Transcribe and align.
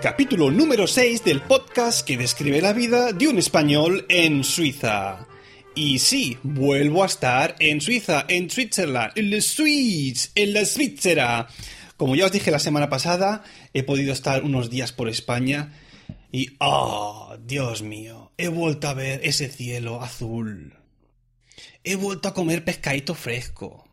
capítulo 0.00 0.50
número 0.50 0.86
6 0.86 1.24
del 1.24 1.42
podcast 1.42 2.06
que 2.06 2.16
describe 2.16 2.62
la 2.62 2.72
vida 2.72 3.12
de 3.12 3.28
un 3.28 3.38
español 3.38 4.06
en 4.08 4.44
Suiza. 4.44 5.26
Y 5.74 5.98
sí, 5.98 6.38
vuelvo 6.42 7.02
a 7.02 7.06
estar 7.06 7.54
en 7.58 7.82
Suiza, 7.82 8.24
en 8.28 8.48
Switzerland, 8.48 9.12
en 9.16 9.30
la 9.30 9.40
Suiza, 9.42 10.30
en 10.34 10.54
la 10.54 10.64
Svizzera. 10.64 11.48
Como 11.98 12.16
ya 12.16 12.26
os 12.26 12.32
dije 12.32 12.50
la 12.50 12.58
semana 12.58 12.88
pasada, 12.88 13.44
he 13.74 13.82
podido 13.82 14.14
estar 14.14 14.42
unos 14.42 14.70
días 14.70 14.92
por 14.92 15.10
España 15.10 15.74
y 16.32 16.56
¡oh, 16.60 17.36
Dios 17.44 17.82
mío! 17.82 18.32
He 18.38 18.48
vuelto 18.48 18.88
a 18.88 18.94
ver 18.94 19.20
ese 19.22 19.48
cielo 19.48 20.00
azul. 20.00 20.74
He 21.84 21.96
vuelto 21.96 22.28
a 22.28 22.34
comer 22.34 22.64
pescadito 22.64 23.14
fresco 23.14 23.84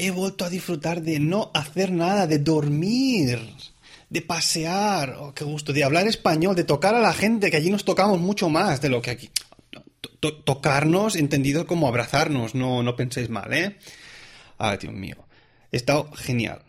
he 0.00 0.10
vuelto 0.10 0.46
a 0.46 0.48
disfrutar 0.48 1.02
de 1.02 1.20
no 1.20 1.50
hacer 1.52 1.92
nada, 1.92 2.26
de 2.26 2.38
dormir, 2.38 3.38
de 4.10 4.22
pasear, 4.22 5.16
oh, 5.18 5.32
qué 5.34 5.44
gusto, 5.44 5.72
de 5.72 5.84
hablar 5.84 6.06
español, 6.06 6.54
de 6.54 6.64
tocar 6.64 6.94
a 6.94 7.00
la 7.00 7.14
gente, 7.14 7.50
que 7.50 7.56
allí 7.56 7.70
nos 7.70 7.84
tocamos 7.84 8.20
mucho 8.20 8.48
más 8.48 8.80
de 8.80 8.90
lo 8.90 9.00
que 9.00 9.10
aquí. 9.10 9.30
tocarnos, 10.44 11.16
entendido 11.16 11.66
como 11.66 11.88
abrazarnos, 11.88 12.54
no, 12.54 12.82
no 12.82 12.96
penséis 12.96 13.30
mal, 13.30 13.52
¿eh? 13.52 13.78
Ay, 14.58 14.76
Dios 14.78 14.92
mío. 14.92 15.16
He 15.72 15.76
estado 15.76 16.12
genial. 16.12 16.62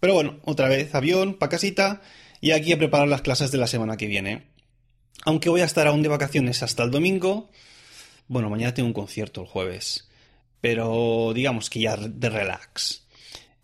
Pero 0.00 0.14
bueno, 0.14 0.38
otra 0.44 0.68
vez, 0.68 0.94
avión, 0.94 1.34
pa' 1.34 1.48
casita, 1.50 2.00
y 2.40 2.52
aquí 2.52 2.72
a 2.72 2.78
preparar 2.78 3.08
las 3.08 3.22
clases 3.22 3.50
de 3.50 3.58
la 3.58 3.66
semana 3.66 3.96
que 3.96 4.06
viene. 4.06 4.46
Aunque 5.24 5.50
voy 5.50 5.60
a 5.60 5.66
estar 5.66 5.86
aún 5.86 6.02
de 6.02 6.08
vacaciones 6.08 6.62
hasta 6.62 6.84
el 6.84 6.90
domingo, 6.90 7.50
bueno, 8.28 8.48
mañana 8.48 8.72
tengo 8.72 8.86
un 8.86 8.94
concierto 8.94 9.42
el 9.42 9.48
jueves 9.48 10.08
pero 10.60 11.32
digamos 11.34 11.70
que 11.70 11.80
ya 11.80 11.96
de 11.96 12.30
relax. 12.30 13.06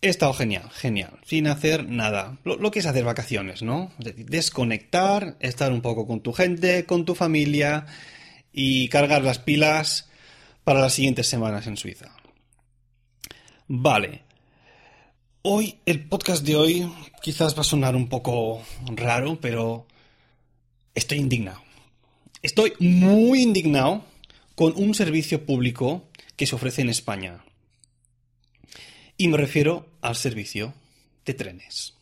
He 0.04 0.10
estado 0.10 0.34
genial, 0.34 0.68
genial, 0.70 1.18
sin 1.24 1.46
hacer 1.46 1.88
nada. 1.88 2.36
Lo, 2.44 2.70
que 2.70 2.80
es 2.80 2.84
hacer 2.84 3.04
vacaciones, 3.04 3.62
¿no? 3.62 3.90
Desconectar, 3.96 5.38
estar 5.40 5.72
un 5.72 5.80
poco 5.80 6.06
con 6.06 6.20
tu 6.20 6.34
gente, 6.34 6.84
con 6.84 7.06
tu 7.06 7.14
familia 7.14 7.86
y 8.52 8.88
cargar 8.88 9.22
las 9.24 9.38
pilas 9.38 10.10
para 10.62 10.80
las 10.80 10.92
siguientes 10.92 11.26
semanas 11.26 11.66
en 11.66 11.78
Suiza. 11.78 12.14
Vale. 13.66 14.24
Hoy, 15.40 15.78
el 15.86 16.06
podcast 16.06 16.44
de 16.44 16.56
hoy 16.56 16.92
quizás 17.22 17.56
va 17.56 17.62
a 17.62 17.64
sonar 17.64 17.96
un 17.96 18.10
poco 18.10 18.60
raro, 18.94 19.40
pero 19.40 19.86
estoy 20.94 21.16
indignado. 21.16 21.62
Estoy 22.42 22.74
muy 22.78 23.40
indignado 23.40 24.04
con 24.54 24.74
un 24.76 24.94
servicio 24.94 25.46
público 25.46 26.04
que 26.36 26.46
se 26.46 26.56
ofrece 26.56 26.82
en 26.82 26.90
España. 26.90 27.42
Y 29.24 29.28
me 29.28 29.38
refiero 29.38 29.86
al 30.02 30.16
servicio 30.16 30.74
de 31.24 31.32
trenes. 31.32 31.94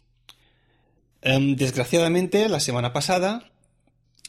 Em, 1.20 1.54
desgraciadamente, 1.54 2.48
la 2.48 2.58
semana 2.58 2.92
pasada, 2.92 3.48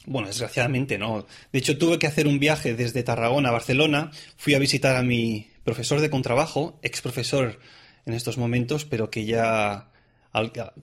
bueno, 0.06 0.28
desgraciadamente 0.28 0.96
no, 0.96 1.26
de 1.52 1.58
hecho 1.58 1.76
tuve 1.76 1.98
que 1.98 2.06
hacer 2.06 2.28
un 2.28 2.38
viaje 2.38 2.76
desde 2.76 3.02
Tarragona 3.02 3.48
a 3.48 3.52
Barcelona, 3.52 4.12
fui 4.36 4.54
a 4.54 4.60
visitar 4.60 4.94
a 4.94 5.02
mi 5.02 5.48
profesor 5.64 6.00
de 6.00 6.08
contrabajo, 6.08 6.78
ex 6.84 7.00
profesor 7.00 7.58
en 8.06 8.14
estos 8.14 8.38
momentos, 8.38 8.84
pero 8.84 9.10
que 9.10 9.24
ya 9.24 9.88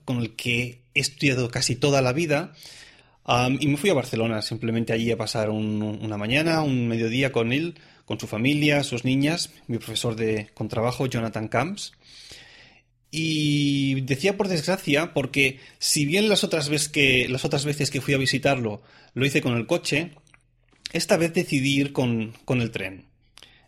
con 0.04 0.18
el 0.18 0.36
que 0.36 0.82
he 0.92 1.00
estudiado 1.00 1.50
casi 1.50 1.76
toda 1.76 2.02
la 2.02 2.12
vida, 2.12 2.52
y 3.58 3.68
me 3.68 3.78
fui 3.78 3.88
a 3.88 3.94
Barcelona 3.94 4.42
simplemente 4.42 4.92
allí 4.92 5.10
a 5.10 5.16
pasar 5.16 5.48
una 5.48 6.18
mañana, 6.18 6.60
un 6.60 6.88
mediodía 6.88 7.32
con 7.32 7.54
él, 7.54 7.78
con 8.04 8.18
su 8.18 8.26
familia, 8.26 8.82
sus 8.84 9.04
niñas, 9.04 9.50
mi 9.66 9.78
profesor 9.78 10.16
de 10.16 10.50
contrabajo, 10.54 11.06
Jonathan 11.06 11.48
Camps. 11.48 11.92
Y 13.10 14.00
decía 14.02 14.36
por 14.36 14.48
desgracia, 14.48 15.12
porque 15.12 15.60
si 15.78 16.06
bien 16.06 16.28
las 16.28 16.44
otras, 16.44 16.68
veces 16.68 16.88
que, 16.88 17.28
las 17.28 17.44
otras 17.44 17.64
veces 17.64 17.90
que 17.90 18.00
fui 18.00 18.14
a 18.14 18.18
visitarlo 18.18 18.82
lo 19.14 19.26
hice 19.26 19.42
con 19.42 19.54
el 19.56 19.66
coche, 19.66 20.12
esta 20.92 21.16
vez 21.16 21.34
decidí 21.34 21.78
ir 21.78 21.92
con, 21.92 22.34
el 22.48 22.70
tren. 22.70 23.06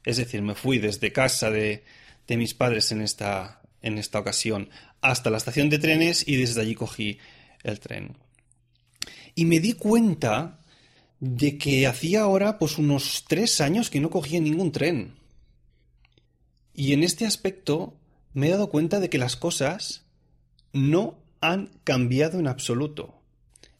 Es 0.04 0.16
decir, 0.16 0.42
me 0.42 0.54
fui 0.54 0.78
desde 0.78 1.12
casa 1.12 1.50
de, 1.50 1.84
de 2.26 2.36
mis 2.36 2.54
padres 2.54 2.90
en 2.92 3.02
esta, 3.02 3.60
en 3.82 3.98
esta 3.98 4.18
ocasión 4.18 4.70
hasta 5.02 5.30
la 5.30 5.36
estación 5.36 5.68
de 5.68 5.78
trenes 5.78 6.26
y 6.26 6.36
desde 6.36 6.62
allí 6.62 6.74
cogí 6.74 7.18
el 7.62 7.80
tren. 7.80 8.16
Y 9.34 9.44
me 9.44 9.60
di 9.60 9.74
cuenta 9.74 10.63
de 11.20 11.58
que 11.58 11.86
hacía 11.86 12.22
ahora 12.22 12.58
pues 12.58 12.78
unos 12.78 13.24
tres 13.26 13.60
años 13.60 13.90
que 13.90 14.00
no 14.00 14.10
cogía 14.10 14.40
ningún 14.40 14.72
tren. 14.72 15.14
Y 16.74 16.92
en 16.92 17.02
este 17.02 17.24
aspecto 17.24 17.94
me 18.32 18.48
he 18.48 18.50
dado 18.50 18.68
cuenta 18.68 19.00
de 19.00 19.08
que 19.08 19.18
las 19.18 19.36
cosas 19.36 20.04
no 20.72 21.16
han 21.40 21.70
cambiado 21.84 22.38
en 22.38 22.48
absoluto. 22.48 23.14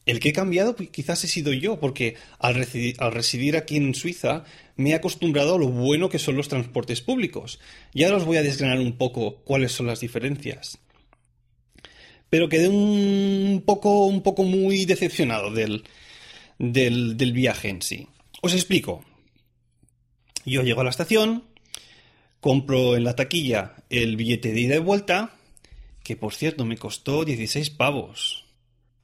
El 0.05 0.19
que 0.19 0.29
he 0.29 0.33
cambiado 0.33 0.75
pues, 0.75 0.89
quizás 0.89 1.23
he 1.23 1.27
sido 1.27 1.51
yo, 1.51 1.79
porque 1.79 2.15
al 2.39 2.55
residir, 2.55 3.57
aquí 3.57 3.77
en 3.77 3.95
Suiza 3.95 4.43
me 4.75 4.91
he 4.91 4.93
acostumbrado 4.93 5.55
a 5.55 5.59
lo 5.59 5.67
bueno 5.67 6.09
que 6.09 6.19
son 6.19 6.37
los 6.37 6.47
transportes 6.47 7.01
públicos. 7.01 7.59
Y 7.93 8.03
ahora 8.03 8.17
os 8.17 8.25
voy 8.25 8.37
a 8.37 8.43
desgranar 8.43 8.79
un 8.79 8.97
poco 8.97 9.37
cuáles 9.43 9.71
son 9.71 9.87
las 9.87 9.99
diferencias. 9.99 10.77
Pero 12.29 12.49
quedé 12.49 12.69
un 12.69 13.63
poco, 13.65 14.05
un 14.05 14.21
poco 14.21 14.43
muy 14.43 14.85
decepcionado 14.85 15.51
del, 15.51 15.83
del, 16.57 17.15
viaje 17.33 17.69
en 17.69 17.81
sí. 17.81 18.07
Os 18.41 18.53
explico. 18.53 19.03
Yo 20.45 20.61
llego 20.61 20.81
a 20.81 20.83
la 20.83 20.89
estación, 20.91 21.43
compro 22.39 22.95
en 22.95 23.03
la 23.03 23.15
taquilla 23.15 23.75
el 23.89 24.15
billete 24.15 24.53
de 24.53 24.59
ida 24.61 24.75
y 24.75 24.79
vuelta, 24.79 25.35
que 26.03 26.15
por 26.15 26.33
cierto 26.33 26.65
me 26.65 26.77
costó 26.77 27.25
16 27.25 27.71
pavos 27.71 28.45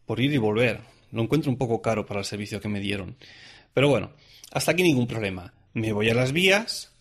por 0.05 0.19
ir 0.19 0.33
y 0.33 0.37
volver. 0.37 0.81
Lo 1.11 1.23
encuentro 1.23 1.51
un 1.51 1.57
poco 1.57 1.81
caro 1.81 2.05
para 2.05 2.19
el 2.19 2.25
servicio 2.25 2.61
que 2.61 2.69
me 2.69 2.79
dieron. 2.79 3.17
Pero 3.73 3.89
bueno, 3.89 4.11
hasta 4.51 4.71
aquí 4.71 4.83
ningún 4.83 5.07
problema. 5.07 5.53
Me 5.73 5.93
voy 5.93 6.09
a 6.09 6.13
las 6.13 6.31
vías 6.31 6.93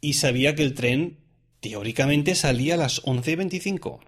y 0.00 0.14
sabía 0.14 0.54
que 0.54 0.62
el 0.62 0.74
tren 0.74 1.18
teóricamente 1.60 2.34
salía 2.34 2.74
a 2.74 2.78
las 2.78 3.02
11.25. 3.04 4.00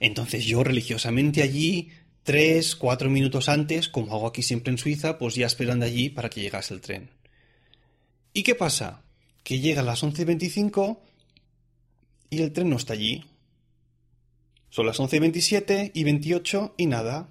Entonces 0.00 0.44
yo 0.44 0.62
religiosamente 0.62 1.42
allí 1.42 1.90
tres, 2.28 2.76
cuatro 2.76 3.08
minutos 3.08 3.48
antes, 3.48 3.88
como 3.88 4.14
hago 4.14 4.26
aquí 4.26 4.42
siempre 4.42 4.70
en 4.70 4.76
Suiza, 4.76 5.16
pues 5.16 5.34
ya 5.34 5.46
esperando 5.46 5.86
allí 5.86 6.10
para 6.10 6.28
que 6.28 6.42
llegase 6.42 6.74
el 6.74 6.82
tren. 6.82 7.08
¿Y 8.34 8.42
qué 8.42 8.54
pasa? 8.54 9.00
Que 9.42 9.60
llega 9.60 9.80
a 9.80 9.84
las 9.84 10.02
11.25 10.02 10.98
y 12.28 12.42
el 12.42 12.52
tren 12.52 12.68
no 12.68 12.76
está 12.76 12.92
allí. 12.92 13.24
Son 14.68 14.84
las 14.84 14.98
11.27 15.00 15.92
y 15.94 16.04
28 16.04 16.74
y 16.76 16.84
nada. 16.84 17.30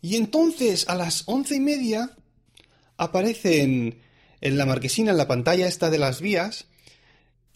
Y 0.00 0.16
entonces 0.16 0.88
a 0.88 0.94
las 0.94 1.24
once 1.26 1.54
y 1.54 1.60
media 1.60 2.16
aparece 2.96 3.60
en, 3.60 3.98
en 4.40 4.56
la 4.56 4.64
marquesina, 4.64 5.10
en 5.10 5.18
la 5.18 5.28
pantalla 5.28 5.68
esta 5.68 5.90
de 5.90 5.98
las 5.98 6.22
vías, 6.22 6.67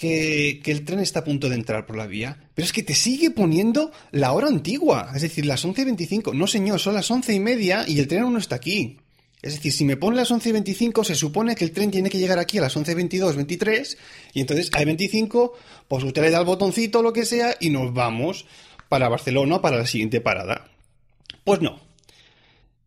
que, 0.02 0.60
el 0.64 0.84
tren 0.84 0.98
está 0.98 1.20
a 1.20 1.24
punto 1.24 1.48
de 1.48 1.54
entrar 1.54 1.86
por 1.86 1.96
la 1.96 2.08
vía, 2.08 2.36
pero 2.54 2.66
es 2.66 2.72
que 2.72 2.82
te 2.82 2.94
sigue 2.94 3.30
poniendo 3.30 3.92
la 4.10 4.32
hora 4.32 4.48
antigua, 4.48 5.12
es 5.14 5.22
decir, 5.22 5.46
las 5.46 5.64
11.25. 5.64 6.34
No, 6.34 6.48
señor, 6.48 6.80
son 6.80 6.94
las 6.94 7.08
once 7.08 7.32
y 7.32 7.38
media 7.38 7.84
y 7.86 8.00
el 8.00 8.08
tren 8.08 8.22
aún 8.22 8.32
no 8.32 8.40
está 8.40 8.56
aquí. 8.56 8.98
Es 9.42 9.54
decir, 9.54 9.72
si 9.72 9.84
me 9.84 9.96
pone 9.96 10.16
las 10.16 10.32
11.25, 10.32 11.04
se 11.04 11.14
supone 11.14 11.54
que 11.54 11.64
el 11.64 11.70
tren 11.70 11.92
tiene 11.92 12.10
que 12.10 12.18
llegar 12.18 12.40
aquí 12.40 12.58
a 12.58 12.62
las 12.62 12.76
11.22, 12.76 13.36
23, 13.36 13.98
y 14.34 14.40
entonces 14.40 14.70
hay 14.72 14.84
25, 14.86 15.52
pues 15.86 16.02
usted 16.02 16.22
le 16.22 16.30
da 16.30 16.40
el 16.40 16.46
botoncito 16.46 16.98
o 16.98 17.02
lo 17.02 17.12
que 17.12 17.24
sea 17.24 17.56
y 17.60 17.70
nos 17.70 17.94
vamos 17.94 18.46
para 18.88 19.08
Barcelona 19.08 19.62
para 19.62 19.78
la 19.78 19.86
siguiente 19.86 20.20
parada. 20.20 20.68
Pues 21.44 21.60
no. 21.60 21.80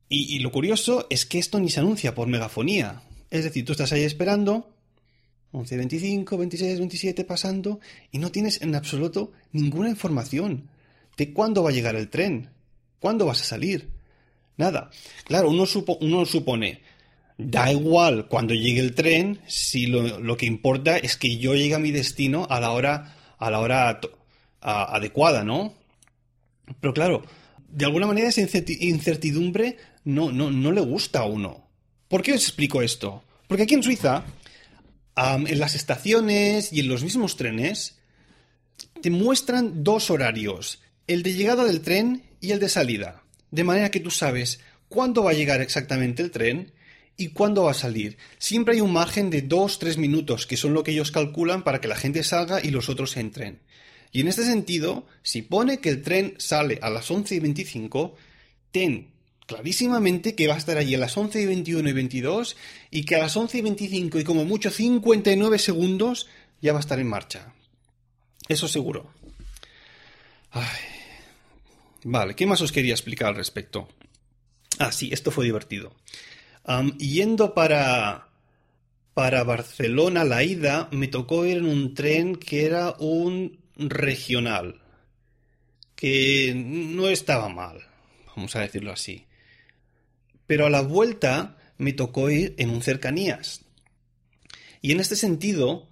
Y, 0.10 0.36
y 0.36 0.40
lo 0.40 0.52
curioso 0.52 1.08
es 1.10 1.26
que 1.26 1.40
esto 1.40 1.62
ni 1.62 1.70
se 1.70 1.80
anuncia 1.80 2.14
por 2.14 2.28
megafonía. 2.28 3.04
Es 3.32 3.46
decir, 3.46 3.64
tú 3.64 3.72
estás 3.72 3.92
ahí 3.94 4.04
esperando, 4.04 4.75
11, 5.56 5.78
25, 5.78 6.38
26, 6.38 6.80
27 6.80 7.24
pasando 7.24 7.80
y 8.12 8.20
no 8.20 8.32
tienes 8.32 8.62
en 8.62 8.76
absoluto 8.76 9.32
ninguna 9.52 9.90
información 9.90 10.70
de 11.18 11.32
cuándo 11.32 11.64
va 11.64 11.70
a 11.70 11.74
llegar 11.74 11.96
el 11.96 12.10
tren, 12.10 12.50
cuándo 13.00 13.26
vas 13.26 13.42
a 13.42 13.46
salir. 13.46 13.90
Nada. 14.58 14.90
Claro, 15.26 15.50
uno, 15.50 15.66
uno 16.02 16.26
supone, 16.26 16.82
da 17.38 17.72
igual 17.72 18.28
cuando 18.28 18.54
llegue 18.54 18.80
el 18.80 18.96
tren, 18.96 19.40
si 19.48 19.88
lo, 19.88 20.38
que 20.38 20.46
importa 20.46 20.98
es 20.98 21.18
que 21.18 21.38
yo 21.38 21.56
llegue 21.56 21.76
a 21.76 21.80
mi 21.80 21.92
destino 21.92 22.48
a 22.50 22.60
la 22.60 22.72
hora, 22.72 23.16
a 23.38 23.50
la 23.50 23.60
hora 23.60 24.00
adecuada, 24.62 25.44
¿no? 25.44 25.74
Pero 26.80 26.94
claro, 26.94 27.24
de 27.70 27.86
alguna 27.86 28.08
manera 28.08 28.30
esa 28.30 28.42
incertidumbre 28.42 29.78
no, 30.04 30.32
no, 30.32 30.52
no 30.52 30.72
le 30.72 30.82
gusta 30.82 31.20
a 31.20 31.26
uno. 31.26 31.66
¿Por 32.08 32.22
qué 32.22 32.34
os 32.34 32.44
explico 32.44 32.82
esto? 32.82 33.24
Porque 33.48 33.64
aquí 33.64 33.74
en 33.74 33.84
Suiza 33.84 34.24
en 35.16 35.60
las 35.60 35.76
estaciones 35.76 36.74
y 36.74 36.82
en 36.82 36.88
los 36.88 37.04
mismos 37.04 37.38
trenes 37.38 37.98
te 39.02 39.10
muestran 39.10 39.84
dos 39.84 40.10
horarios, 40.10 40.82
el 41.08 41.24
de 41.24 41.34
llegada 41.34 41.64
del 41.64 41.82
tren 41.82 42.24
y 42.42 42.52
el 42.52 42.60
de 42.60 42.70
salida, 42.70 43.24
de 43.52 43.64
manera 43.64 43.92
que 43.92 44.00
tú 44.00 44.12
sabes 44.12 44.60
cuándo 44.90 45.24
va 45.24 45.32
a 45.32 45.36
llegar 45.36 45.62
exactamente 45.62 46.24
el 46.24 46.32
tren 46.32 46.74
y 47.18 47.30
cuándo 47.30 47.64
va 47.64 47.72
a 47.72 47.76
salir. 47.76 48.18
Siempre 48.40 48.76
hay 48.76 48.82
un 48.82 48.92
margen 48.92 49.30
de 49.30 49.48
2-3 49.48 49.98
minutos, 49.98 50.46
que 50.46 50.58
son 50.58 50.74
lo 50.74 50.84
que 50.84 50.92
ellos 50.92 51.12
calculan 51.12 51.64
para 51.64 51.80
que 51.80 51.88
la 51.88 51.96
gente 51.96 52.24
salga 52.24 52.64
y 52.64 52.72
los 52.72 52.90
otros 52.90 53.16
entren. 53.18 53.62
Y 54.12 54.22
en 54.22 54.28
este 54.28 54.44
sentido, 54.44 55.08
si 55.24 55.42
pone 55.42 55.80
que 55.80 55.90
el 55.90 56.02
tren 56.02 56.36
sale 56.38 56.80
a 56.82 56.90
las 56.90 57.10
11 57.10 57.36
y 57.36 57.40
25, 57.40 58.16
ten 58.72 59.15
clarísimamente 59.46 60.36
que 60.36 60.48
va 60.48 60.56
a 60.56 60.58
estar 60.58 60.78
allí 60.78 60.96
a 60.96 61.00
las 61.00 61.16
11 61.16 61.42
y 61.42 61.46
21 61.46 61.90
y 61.90 61.94
22 61.94 62.58
y 62.92 63.04
que 63.04 63.16
a 63.16 63.20
las 63.20 63.36
11 63.38 63.58
y 63.58 63.62
25 63.62 64.20
y 64.20 64.24
como 64.24 64.46
mucho 64.46 64.72
59 64.72 65.60
segundos 65.60 66.28
ya 66.62 66.74
va 66.74 66.80
a 66.80 66.82
estar 66.82 67.00
en 67.00 67.08
marcha. 67.08 67.54
Eso 68.48 68.68
seguro. 68.68 69.12
Vale, 72.04 72.36
¿qué 72.36 72.46
más 72.46 72.62
os 72.62 72.72
quería 72.72 72.94
explicar 72.94 73.30
al 73.30 73.36
respecto? 73.36 73.88
Ah, 74.80 74.92
sí, 74.92 75.10
esto 75.12 75.32
fue 75.32 75.46
divertido. 75.46 75.96
yendo 76.98 77.54
para, 77.54 78.30
para 79.14 79.44
Barcelona, 79.44 80.24
la 80.24 80.44
ida, 80.44 80.88
me 80.92 81.08
tocó 81.08 81.46
ir 81.46 81.58
en 81.58 81.66
un 81.66 81.94
tren 81.94 82.36
que 82.36 82.66
era 82.66 82.96
un 83.00 83.60
regional, 83.76 84.82
que 85.96 86.54
no 86.56 87.10
estaba 87.10 87.50
mal, 87.50 87.80
vamos 88.36 88.56
a 88.56 88.62
decirlo 88.62 88.92
así. 88.92 89.26
Pero 90.48 90.66
a 90.66 90.70
la 90.70 90.82
vuelta 90.82 91.58
me 91.78 91.94
tocó 91.94 92.30
ir 92.30 92.54
en 92.58 92.70
un 92.70 92.82
cercanías. 92.82 93.62
Y 94.82 94.92
en 94.92 95.00
este 95.00 95.16
sentido, 95.16 95.88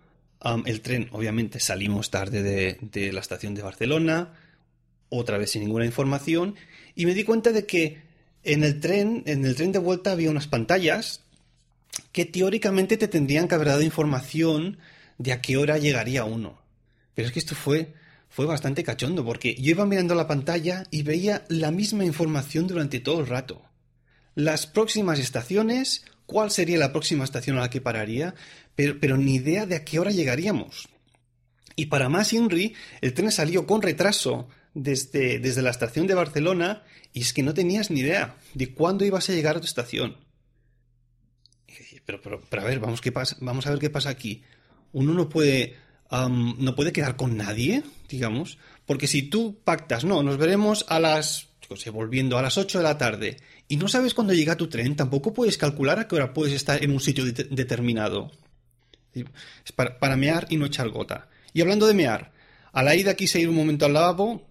el 0.66 0.82
tren, 0.82 1.10
obviamente, 1.12 1.60
salimos 1.60 2.12
tarde 2.12 2.44
de, 2.44 2.78
de, 2.82 3.12
la 3.12 3.22
estación 3.22 3.56
de 3.56 3.64
Barcelona, 3.64 4.34
otra 5.10 5.38
vez 5.38 5.52
sin 5.52 5.64
ninguna 5.64 5.86
información, 5.86 6.56
y 6.96 7.06
me 7.06 7.14
di 7.14 7.24
cuenta 7.24 7.52
de 7.52 7.66
que 7.66 8.02
en 8.44 8.64
el 8.64 8.80
tren, 8.80 9.24
en 9.26 9.46
el 9.46 9.56
tren 9.56 9.72
de 9.72 9.80
vuelta 9.80 10.12
había 10.12 10.30
unas 10.30 10.48
pantallas 10.48 11.22
que 12.12 12.26
teóricamente 12.26 12.98
te 12.98 13.08
tendrían 13.08 13.48
que 13.48 13.56
haber 13.56 13.70
dado 13.70 13.82
información 13.82 14.78
de 15.18 15.32
a 15.32 15.42
qué 15.42 15.58
hora 15.58 15.78
llegaría 15.78 16.26
uno. 16.26 16.60
Pero 17.16 17.28
es 17.28 17.34
que 17.34 17.40
esto 17.40 17.56
fue, 17.56 17.94
fue 18.30 18.46
bastante 18.46 18.84
cachondo, 18.84 19.24
porque 19.24 19.56
yo 19.56 19.72
iba 19.72 19.86
mirando 19.86 20.16
la 20.16 20.28
pantalla 20.28 20.84
y 20.92 21.04
veía 21.04 21.46
la 21.48 21.72
misma 21.72 22.06
información 22.06 22.68
durante 22.68 23.00
todo 23.00 23.20
el 23.20 23.28
rato. 23.28 23.62
Las 24.36 24.68
próximas 24.68 25.20
estaciones, 25.20 26.06
cuál 26.26 26.52
sería 26.52 26.78
la 26.78 26.92
próxima 26.92 27.24
estación 27.24 27.58
a 27.58 27.62
la 27.62 27.70
que 27.70 27.82
pararía, 27.82 28.36
pero, 28.76 29.00
pero 29.00 29.18
ni 29.18 29.36
idea 29.36 29.66
de 29.66 29.76
a 29.76 29.86
qué 29.86 30.00
hora 30.00 30.12
llegaríamos. 30.12 30.90
Y 31.76 31.88
para 31.88 32.10
más 32.10 32.34
Inri, 32.34 32.76
el 33.02 33.14
tren 33.14 33.32
salió 33.32 33.66
con 33.66 33.82
retraso 33.82 34.48
desde, 34.74 35.40
desde 35.40 35.62
la 35.62 35.72
estación 35.72 36.08
de 36.08 36.14
Barcelona 36.14 36.84
y 37.14 37.22
es 37.22 37.34
que 37.34 37.44
no 37.44 37.54
tenías 37.54 37.92
ni 37.92 38.02
idea 38.02 38.38
de 38.54 38.74
cuándo 38.74 39.06
ibas 39.06 39.30
a 39.30 39.34
llegar 39.34 39.58
a 39.58 39.60
tu 39.60 39.66
estación. 39.66 40.18
Pero, 42.06 42.22
pero, 42.22 42.42
pero 42.50 42.62
a 42.62 42.66
ver, 42.66 42.80
vamos, 42.80 43.02
qué 43.02 43.12
pasa, 43.12 43.38
vamos 43.40 43.66
a 43.66 43.70
ver 43.70 43.80
qué 43.80 43.90
pasa 43.90 44.10
aquí. 44.10 44.44
Uno 44.92 45.14
no 45.14 45.30
puede 45.30 45.78
no 46.12 46.76
puede 46.76 46.92
quedar 46.92 47.16
con 47.16 47.38
nadie, 47.38 47.84
digamos, 48.08 48.60
porque 48.86 49.08
si 49.08 49.24
tú 49.24 49.60
pactas, 49.64 50.04
no, 50.04 50.22
nos 50.22 50.38
veremos 50.38 50.86
a 50.88 51.00
las, 51.00 51.48
sé, 51.76 51.90
volviendo 51.90 52.38
a 52.38 52.42
las 52.42 52.58
8 52.58 52.78
de 52.78 52.84
la 52.84 52.98
tarde, 52.98 53.38
y 53.68 53.78
no 53.78 53.88
sabes 53.88 54.14
cuándo 54.14 54.34
llega 54.34 54.58
tu 54.58 54.68
tren, 54.68 54.96
tampoco 54.96 55.34
puedes 55.34 55.58
calcular 55.58 56.00
a 56.00 56.08
qué 56.08 56.16
hora 56.16 56.34
puedes 56.34 56.54
estar 56.54 56.84
en 56.84 56.92
un 56.92 57.00
sitio 57.00 57.26
determinado. 57.26 58.32
Es 59.14 59.72
para, 59.72 60.00
para, 60.00 60.18
mear 60.18 60.48
y 60.50 60.58
no 60.58 60.66
echar 60.66 60.90
gota. 60.90 61.30
Y 61.54 61.62
hablando 61.62 61.88
de 61.88 61.94
mear, 61.94 62.32
a 62.72 62.84
la 62.84 62.96
ida 62.96 63.16
quise 63.16 63.40
ir 63.40 63.50
un 63.50 63.56
momento 63.56 63.86
al 63.86 63.94
lavabo 63.94 64.48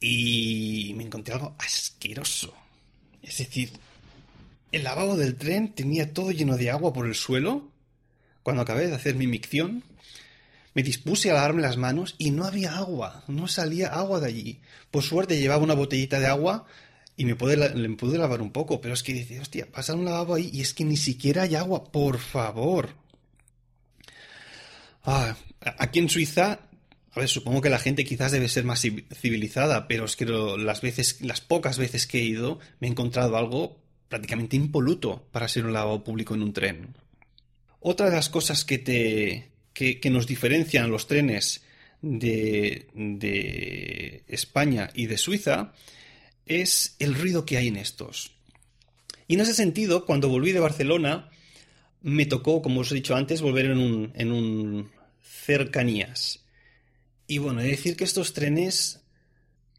y 0.00 0.92
me 0.96 1.04
encontré 1.04 1.34
algo 1.34 1.54
asqueroso. 1.58 2.54
Es 3.22 3.38
decir, 3.38 3.70
el 4.72 4.84
lavabo 4.84 5.16
del 5.16 5.36
tren 5.36 5.74
tenía 5.74 6.12
todo 6.12 6.32
lleno 6.32 6.56
de 6.56 6.70
agua 6.70 6.92
por 6.92 7.06
el 7.06 7.14
suelo. 7.14 7.70
Cuando 8.42 8.62
acabé 8.62 8.88
de 8.88 8.94
hacer 8.94 9.14
mi 9.14 9.26
micción, 9.26 9.84
me 10.74 10.82
dispuse 10.82 11.30
a 11.30 11.34
lavarme 11.34 11.62
las 11.62 11.76
manos 11.76 12.14
y 12.18 12.30
no 12.30 12.44
había 12.44 12.76
agua, 12.76 13.24
no 13.28 13.48
salía 13.48 13.88
agua 13.88 14.20
de 14.20 14.28
allí. 14.28 14.60
Por 14.90 15.02
suerte 15.02 15.38
llevaba 15.38 15.62
una 15.62 15.74
botellita 15.74 16.18
de 16.18 16.26
agua 16.26 16.66
y 17.16 17.24
me 17.24 17.36
pude, 17.36 17.56
lavar 17.56 18.40
un 18.42 18.52
poco, 18.52 18.80
pero 18.80 18.94
es 18.94 19.02
que 19.02 19.12
dice, 19.12 19.40
hostia, 19.40 19.70
pasa 19.70 19.94
un 19.94 20.04
lavabo 20.04 20.34
ahí 20.34 20.50
y 20.52 20.60
es 20.62 20.72
que 20.72 20.84
ni 20.84 20.96
siquiera 20.96 21.42
hay 21.42 21.54
agua, 21.54 21.84
por 21.84 22.18
favor. 22.18 22.90
Ah, 25.04 25.36
aquí 25.78 25.98
en 25.98 26.08
Suiza, 26.08 26.60
a 27.12 27.20
ver, 27.20 27.28
supongo 27.28 27.60
que 27.60 27.70
la 27.70 27.78
gente 27.78 28.04
quizás 28.04 28.32
debe 28.32 28.48
ser 28.48 28.64
más 28.64 28.80
civilizada, 28.80 29.86
pero 29.88 30.06
es 30.06 30.16
que 30.16 30.24
las 30.24 30.80
veces, 30.80 31.20
las 31.20 31.40
pocas 31.40 31.76
veces 31.76 32.06
que 32.06 32.20
he 32.20 32.24
ido, 32.24 32.58
me 32.80 32.88
he 32.88 32.90
encontrado 32.90 33.36
algo 33.36 33.76
prácticamente 34.08 34.56
impoluto 34.56 35.26
para 35.32 35.48
ser 35.48 35.66
un 35.66 35.72
lavabo 35.72 36.04
público 36.04 36.34
en 36.34 36.42
un 36.42 36.52
tren. 36.52 36.94
Otra 37.80 38.08
de 38.08 38.16
las 38.16 38.28
cosas 38.28 38.64
que 38.64 38.78
te, 38.78 39.51
que, 39.72 40.00
nos 40.10 40.26
diferencian 40.26 40.90
los 40.90 41.06
trenes 41.06 41.62
de, 42.00 42.86
de 42.94 44.24
España 44.28 44.90
y 44.94 45.06
de 45.06 45.16
Suiza 45.16 45.72
es 46.46 46.96
el 46.98 47.14
ruido 47.14 47.46
que 47.46 47.56
hay 47.56 47.68
en 47.68 47.76
estos. 47.76 48.32
Y 49.28 49.34
en 49.34 49.40
ese 49.40 49.54
sentido, 49.54 50.04
cuando 50.04 50.28
volví 50.28 50.52
de 50.52 50.60
Barcelona, 50.60 51.30
me 52.02 52.26
tocó, 52.26 52.62
como 52.62 52.80
os 52.80 52.90
he 52.92 52.96
dicho 52.96 53.14
antes, 53.14 53.40
volver 53.40 53.66
en 53.66 53.78
un, 53.78 54.12
en 54.14 54.32
un 54.32 54.90
cercanías. 55.22 56.40
Y 57.26 57.38
bueno, 57.38 57.60
he 57.60 57.64
de 57.64 57.70
decir 57.70 57.96
que 57.96 58.04
estos 58.04 58.32
trenes, 58.32 59.00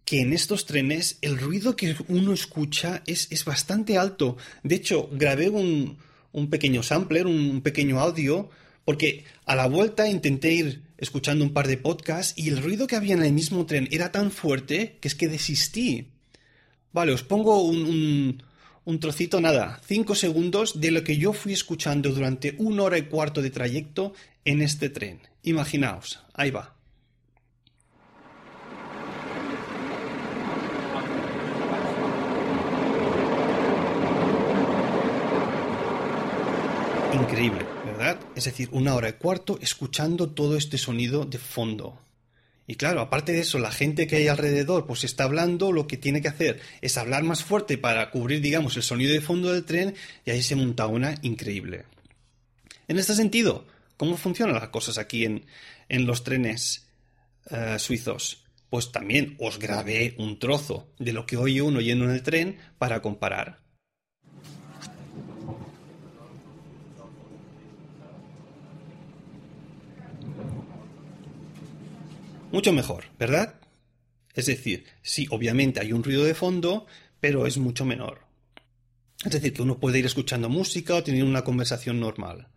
que 0.06 0.22
en 0.22 0.34
estos 0.34 0.66
trenes 0.66 1.18
el 1.22 1.38
ruido 1.38 1.76
que 1.76 1.96
uno 2.08 2.34
escucha 2.34 3.04
es, 3.06 3.28
es 3.32 3.46
bastante 3.46 3.98
alto. 3.98 4.38
De 4.64 4.76
hecho, 4.76 5.10
grabé 5.12 5.50
un, 5.50 5.98
un 6.32 6.50
pequeño 6.50 6.82
sampler, 6.82 7.28
un 7.28 7.62
pequeño 7.62 8.00
audio, 8.00 8.50
porque 8.86 9.26
a 9.46 9.56
la 9.56 9.68
vuelta 9.68 10.10
intenté 10.10 10.54
ir 10.54 10.84
escuchando 10.98 11.44
un 11.44 11.54
par 11.54 11.68
de 11.68 11.78
podcasts 11.78 12.34
y 12.38 12.50
el 12.50 12.62
ruido 12.62 12.88
que 12.88 12.96
había 12.96 13.14
en 13.14 13.24
el 13.24 13.34
mismo 13.34 13.66
tren 13.66 13.88
era 13.92 14.12
tan 14.12 14.32
fuerte 14.32 14.98
que 15.02 15.08
es 15.08 15.16
que 15.16 15.28
desistí. 15.28 16.08
Vale, 16.92 17.14
os 17.14 17.24
pongo 17.24 17.62
un, 17.62 18.44
un, 18.86 19.00
trocito, 19.00 19.42
nada, 19.42 19.82
cinco 19.86 20.16
segundos 20.16 20.80
de 20.80 20.92
lo 20.92 21.04
que 21.04 21.18
yo 21.18 21.34
fui 21.34 21.54
escuchando 21.54 22.12
durante 22.12 22.56
una 22.58 22.84
hora 22.84 22.98
y 22.98 23.04
cuarto 23.04 23.42
de 23.42 23.50
trayecto 23.50 24.14
en 24.46 24.62
este 24.62 24.90
tren. 24.90 25.20
Imaginaos, 25.44 26.20
ahí 26.34 26.52
va. 26.52 26.73
Increíble. 37.14 37.66
Es 38.36 38.46
decir, 38.46 38.70
una 38.72 38.96
hora 38.96 39.10
y 39.10 39.14
cuarto 39.14 39.60
escuchando 39.62 40.32
todo 40.32 40.58
este 40.58 40.78
sonido 40.78 41.26
de 41.26 41.38
fondo. 41.38 42.00
Y 42.66 42.76
claro, 42.76 43.02
aparte 43.02 43.34
de 43.34 43.42
eso, 43.42 43.60
la 43.60 43.72
gente 43.72 44.08
que 44.08 44.16
hay 44.16 44.28
alrededor 44.28 44.88
pues 44.88 45.04
está 45.04 45.26
hablando, 45.26 45.72
lo 45.72 45.86
que 45.86 45.98
tiene 45.98 46.22
que 46.22 46.30
hacer 46.30 46.62
es 46.82 46.98
hablar 46.98 47.24
más 47.24 47.44
fuerte 47.44 47.78
para 47.78 48.10
cubrir, 48.10 48.42
digamos, 48.42 48.78
el 48.78 48.84
sonido 48.84 49.14
de 49.14 49.22
fondo 49.22 49.52
del 49.52 49.66
tren 49.66 49.96
y 50.26 50.32
ahí 50.32 50.42
se 50.42 50.56
monta 50.56 50.88
una 50.88 51.16
increíble. 51.22 51.86
En 52.88 52.98
este 52.98 53.14
sentido, 53.16 53.68
¿cómo 53.98 54.18
funcionan 54.18 54.56
las 54.56 54.70
cosas 54.70 54.98
aquí 54.98 55.26
en, 55.26 55.46
en 55.90 56.06
los 56.06 56.24
trenes 56.24 56.88
eh, 57.50 57.78
suizos? 57.80 58.46
Pues 58.70 58.92
también 58.92 59.36
os 59.40 59.60
grabé 59.60 60.16
un 60.18 60.40
trozo 60.40 60.88
de 60.98 61.14
lo 61.14 61.26
que 61.26 61.38
oye 61.38 61.62
uno 61.62 61.80
yendo 61.80 62.06
en 62.06 62.12
el 62.12 62.24
tren 62.24 62.58
para 62.78 63.02
comparar. 63.02 63.63
Mucho 72.54 72.72
mejor, 72.72 73.06
¿verdad? 73.20 73.56
Es 74.34 74.46
decir, 74.46 74.86
sí, 75.02 75.28
obviamente 75.32 75.82
hay 75.82 75.92
un 75.92 76.04
ruido 76.04 76.24
de 76.24 76.36
fondo, 76.36 76.86
pero 77.20 77.46
es 77.48 77.58
mucho 77.58 77.84
menor. 77.84 78.22
Es 79.26 79.32
decir, 79.32 79.54
que 79.54 79.62
uno 79.62 79.80
puede 79.80 80.00
ir 80.00 80.06
escuchando 80.06 80.50
música 80.50 80.96
o 80.96 81.04
tener 81.04 81.24
una 81.24 81.44
conversación 81.44 82.00
normal. 82.00 82.48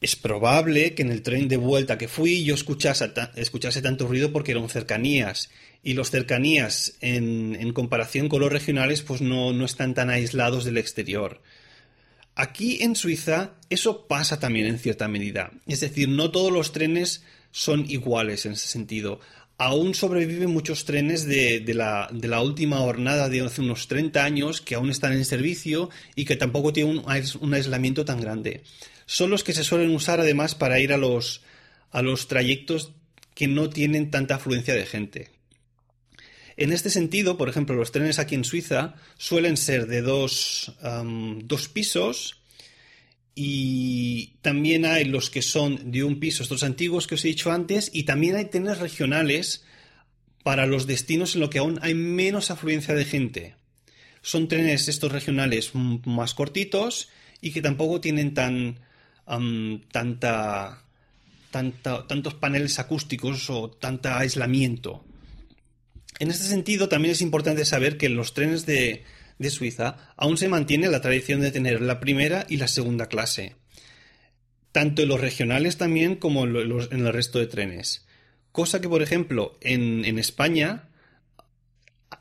Es 0.00 0.16
probable 0.16 0.94
que 0.94 1.02
en 1.02 1.10
el 1.10 1.22
tren 1.22 1.48
de 1.48 1.56
vuelta 1.56 1.98
que 1.98 2.08
fui 2.08 2.44
yo 2.44 2.54
escuchase, 2.54 3.10
escuchase 3.36 3.82
tanto 3.82 4.06
ruido 4.06 4.32
porque 4.32 4.52
eran 4.52 4.68
cercanías. 4.68 5.50
Y 5.82 5.94
los 5.94 6.10
cercanías, 6.10 6.94
en, 7.00 7.72
comparación 7.72 8.28
con 8.28 8.40
los 8.40 8.52
regionales, 8.52 9.02
pues 9.02 9.20
no, 9.20 9.52
no 9.52 9.64
están 9.64 9.94
tan 9.94 10.10
aislados 10.10 10.64
del 10.64 10.78
exterior. 10.78 11.40
Aquí 12.34 12.82
en 12.82 12.94
Suiza 12.94 13.54
eso 13.70 14.06
pasa 14.06 14.38
también 14.38 14.66
en 14.66 14.78
cierta 14.78 15.08
medida. 15.08 15.52
Es 15.66 15.80
decir, 15.80 16.08
no 16.08 16.30
todos 16.30 16.52
los 16.52 16.72
trenes 16.72 17.24
son 17.50 17.88
iguales 17.90 18.46
en 18.46 18.52
ese 18.52 18.68
sentido. 18.68 19.20
Aún 19.56 19.94
sobreviven 19.94 20.50
muchos 20.50 20.84
trenes 20.84 21.26
de, 21.26 21.62
la, 21.74 22.08
de, 22.12 22.28
la, 22.28 22.40
última 22.42 22.78
jornada 22.78 23.28
de 23.28 23.40
hace 23.40 23.60
unos 23.60 23.88
30 23.88 24.24
años 24.24 24.60
que 24.60 24.76
aún 24.76 24.90
están 24.90 25.12
en 25.12 25.24
servicio 25.24 25.90
y 26.14 26.26
que 26.26 26.36
tampoco 26.36 26.72
tienen 26.72 27.02
un, 27.40 27.54
aislamiento 27.54 28.04
tan 28.04 28.20
grande. 28.20 28.62
Son 29.06 29.30
los 29.30 29.42
que 29.42 29.54
se 29.54 29.64
suelen 29.64 29.94
usar 29.94 30.20
además 30.20 30.54
para 30.54 30.78
ir 30.78 30.92
a 30.92 30.96
los, 30.96 31.42
a 31.90 32.02
los 32.02 32.28
trayectos 32.28 32.92
que 33.34 33.48
no 33.48 33.68
tienen 33.68 34.10
tanta 34.10 34.36
afluencia 34.36 34.74
de 34.74 34.86
gente. 34.86 35.30
En 36.56 36.72
este 36.72 36.90
sentido, 36.90 37.36
por 37.36 37.48
ejemplo, 37.48 37.76
los 37.76 37.92
trenes 37.92 38.18
aquí 38.18 38.34
en 38.34 38.44
Suiza 38.44 38.94
suelen 39.16 39.56
ser 39.56 39.86
de 39.86 40.02
dos, 40.02 40.72
dos 41.44 41.68
pisos 41.68 42.37
y 43.40 44.32
también 44.42 44.84
hay 44.84 45.04
los 45.04 45.30
que 45.30 45.42
son 45.42 45.92
de 45.92 46.02
un 46.02 46.18
piso, 46.18 46.42
estos 46.42 46.64
antiguos 46.64 47.06
que 47.06 47.14
os 47.14 47.24
he 47.24 47.28
dicho 47.28 47.52
antes, 47.52 47.88
y 47.94 48.02
también 48.02 48.34
hay 48.34 48.46
trenes 48.46 48.78
regionales 48.78 49.64
para 50.42 50.66
los 50.66 50.88
destinos 50.88 51.36
en 51.36 51.42
los 51.42 51.48
que 51.48 51.60
aún 51.60 51.78
hay 51.80 51.94
menos 51.94 52.50
afluencia 52.50 52.96
de 52.96 53.04
gente. 53.04 53.54
Son 54.22 54.48
trenes 54.48 54.88
estos 54.88 55.12
regionales 55.12 55.70
más 55.72 56.34
cortitos 56.34 57.10
y 57.40 57.52
que 57.52 57.62
tampoco 57.62 58.00
tienen 58.00 58.34
tan 58.34 58.80
tanta, 59.92 60.82
tantos 61.52 62.34
paneles 62.34 62.80
acústicos 62.80 63.48
o 63.50 63.70
tanto 63.70 64.08
aislamiento. 64.08 65.04
En 66.18 66.32
este 66.32 66.48
sentido, 66.48 66.88
también 66.88 67.12
es 67.12 67.20
importante 67.20 67.64
saber 67.64 67.98
que 67.98 68.08
los 68.08 68.34
trenes 68.34 68.66
de, 68.66 69.04
Suiza 69.50 70.12
aún 70.16 70.36
se 70.36 70.48
mantiene 70.48 70.88
la 70.88 71.00
tradición 71.00 71.40
de 71.40 71.52
tener 71.52 71.80
la 71.80 72.00
primera 72.00 72.44
y 72.48 72.56
la 72.56 72.68
segunda 72.68 73.06
clase, 73.06 73.54
tanto 74.72 75.02
en 75.02 75.08
los 75.08 75.20
regionales 75.20 75.76
también 75.76 76.16
como 76.16 76.44
en, 76.44 76.50
el 76.90 77.12
resto 77.12 77.38
de 77.38 77.46
trenes. 77.46 78.06
Cosa 78.52 78.80
que, 78.80 78.88
por 78.88 79.02
ejemplo, 79.02 79.56
en, 79.60 80.18
España, 80.18 80.88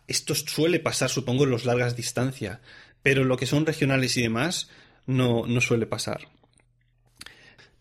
esto 0.07 0.35
suele 0.35 0.79
pasar, 0.79 1.09
supongo, 1.09 1.45
en 1.45 1.51
las 1.51 1.65
largas 1.65 1.95
distancias, 1.95 2.59
pero 3.01 3.23
lo 3.23 3.37
que 3.37 3.47
son 3.47 3.65
regionales 3.65 4.15
y 4.17 4.21
demás 4.21 4.69
no, 5.07 5.47
no 5.47 5.61
suele 5.61 5.87
pasar. 5.87 6.29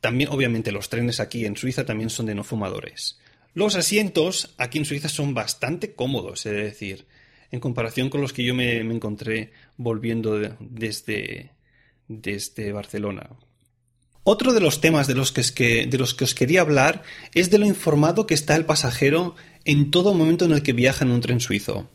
También, 0.01 0.31
obviamente, 0.31 0.73
los 0.73 0.89
trenes 0.89 1.21
aquí 1.21 1.45
en 1.45 1.57
Suiza 1.57 1.85
también 1.85 2.11
son 2.11 2.27
de 2.27 2.35
no 2.35 2.45
fumadores. 2.45 3.19
Los 3.55 3.75
asientos 3.75 4.55
aquí 4.59 4.79
en 4.79 4.85
Suiza 4.85 5.09
son 5.09 5.35
bastante 5.35 5.95
cómodos, 5.95 6.47
es 6.47 6.53
decir, 6.53 7.07
en 7.51 7.61
comparación 7.61 8.11
con 8.11 8.21
los 8.21 8.33
que 8.33 8.45
yo 8.45 8.55
me, 8.55 8.81
encontré 8.81 9.53
volviendo 9.77 10.39
desde, 10.61 11.53
desde 12.09 12.73
Barcelona. 12.73 13.31
Otro 14.25 14.53
de 14.53 14.61
los 14.61 14.81
temas 14.81 15.07
de 15.07 15.15
los, 15.15 15.31
que, 15.31 15.87
de 15.87 15.99
los 15.99 16.15
que 16.15 16.25
os 16.25 16.35
quería 16.35 16.61
hablar 16.61 17.05
es 17.33 17.51
de 17.51 17.59
lo 17.59 17.67
informado 17.67 18.27
que 18.27 18.35
está 18.35 18.57
el 18.57 18.65
pasajero 18.65 19.37
en 19.65 19.91
todo 19.93 20.15
momento 20.15 20.45
en 20.45 20.53
el 20.53 20.63
que 20.63 20.73
viaja 20.73 21.05
en 21.05 21.13
un 21.13 21.21
tren 21.21 21.41
suizo. 21.41 21.89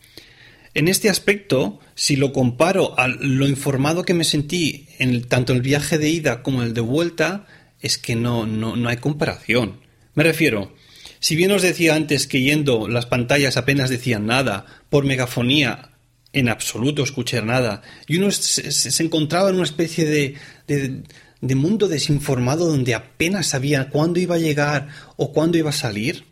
En 0.73 0.87
este 0.87 1.09
aspecto, 1.09 1.79
si 1.95 2.15
lo 2.15 2.31
comparo 2.31 2.97
a 2.97 3.09
lo 3.09 3.47
informado 3.47 4.03
que 4.03 4.13
me 4.13 4.23
sentí 4.23 4.87
en 4.99 5.27
tanto 5.27 5.51
el 5.51 5.61
viaje 5.61 5.97
de 5.97 6.09
ida 6.09 6.43
como 6.43 6.63
el 6.63 6.73
de 6.73 6.79
vuelta, 6.79 7.45
es 7.81 7.97
que 7.97 8.15
no, 8.15 8.45
no, 8.45 8.77
no 8.77 8.87
hay 8.87 8.97
comparación. 8.97 9.81
Me 10.13 10.23
refiero, 10.23 10.73
si 11.21 11.35
bien 11.35 11.51
os 11.51 11.61
decía 11.61 11.93
antes 11.93 12.25
que 12.25 12.41
yendo 12.41 12.87
las 12.87 13.05
pantallas 13.05 13.55
apenas 13.55 13.91
decían 13.91 14.25
nada, 14.25 14.65
por 14.89 15.05
megafonía 15.05 15.91
en 16.33 16.49
absoluto 16.49 17.03
escuché 17.03 17.41
nada, 17.43 17.83
y 18.07 18.17
uno 18.17 18.31
se, 18.31 19.03
encontraba 19.03 19.49
en 19.49 19.55
una 19.55 19.63
especie 19.63 20.05
de, 20.05 21.03
de, 21.41 21.55
mundo 21.55 21.87
desinformado 21.87 22.65
donde 22.65 22.95
apenas 22.95 23.47
sabía 23.47 23.89
cuándo 23.89 24.19
iba 24.19 24.35
a 24.35 24.39
llegar 24.39 24.87
o 25.15 25.31
cuándo 25.31 25.59
iba 25.59 25.69
a 25.69 25.73
salir. 25.73 26.25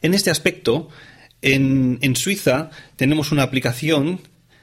En 0.00 0.14
este 0.14 0.30
aspecto, 0.30 0.88
en, 1.42 1.98
en 2.00 2.16
Suiza 2.16 2.70
tenemos 2.96 3.32
una 3.32 3.42
aplicación 3.42 4.20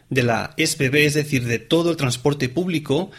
de 0.10 0.24
la 0.24 0.56
SBB, 0.58 0.96
es 1.06 1.13
decir, 1.13 1.46
de 1.46 1.60
todo 1.60 1.92
el 1.92 1.98
transporte 1.98 2.50
público, 2.50 3.12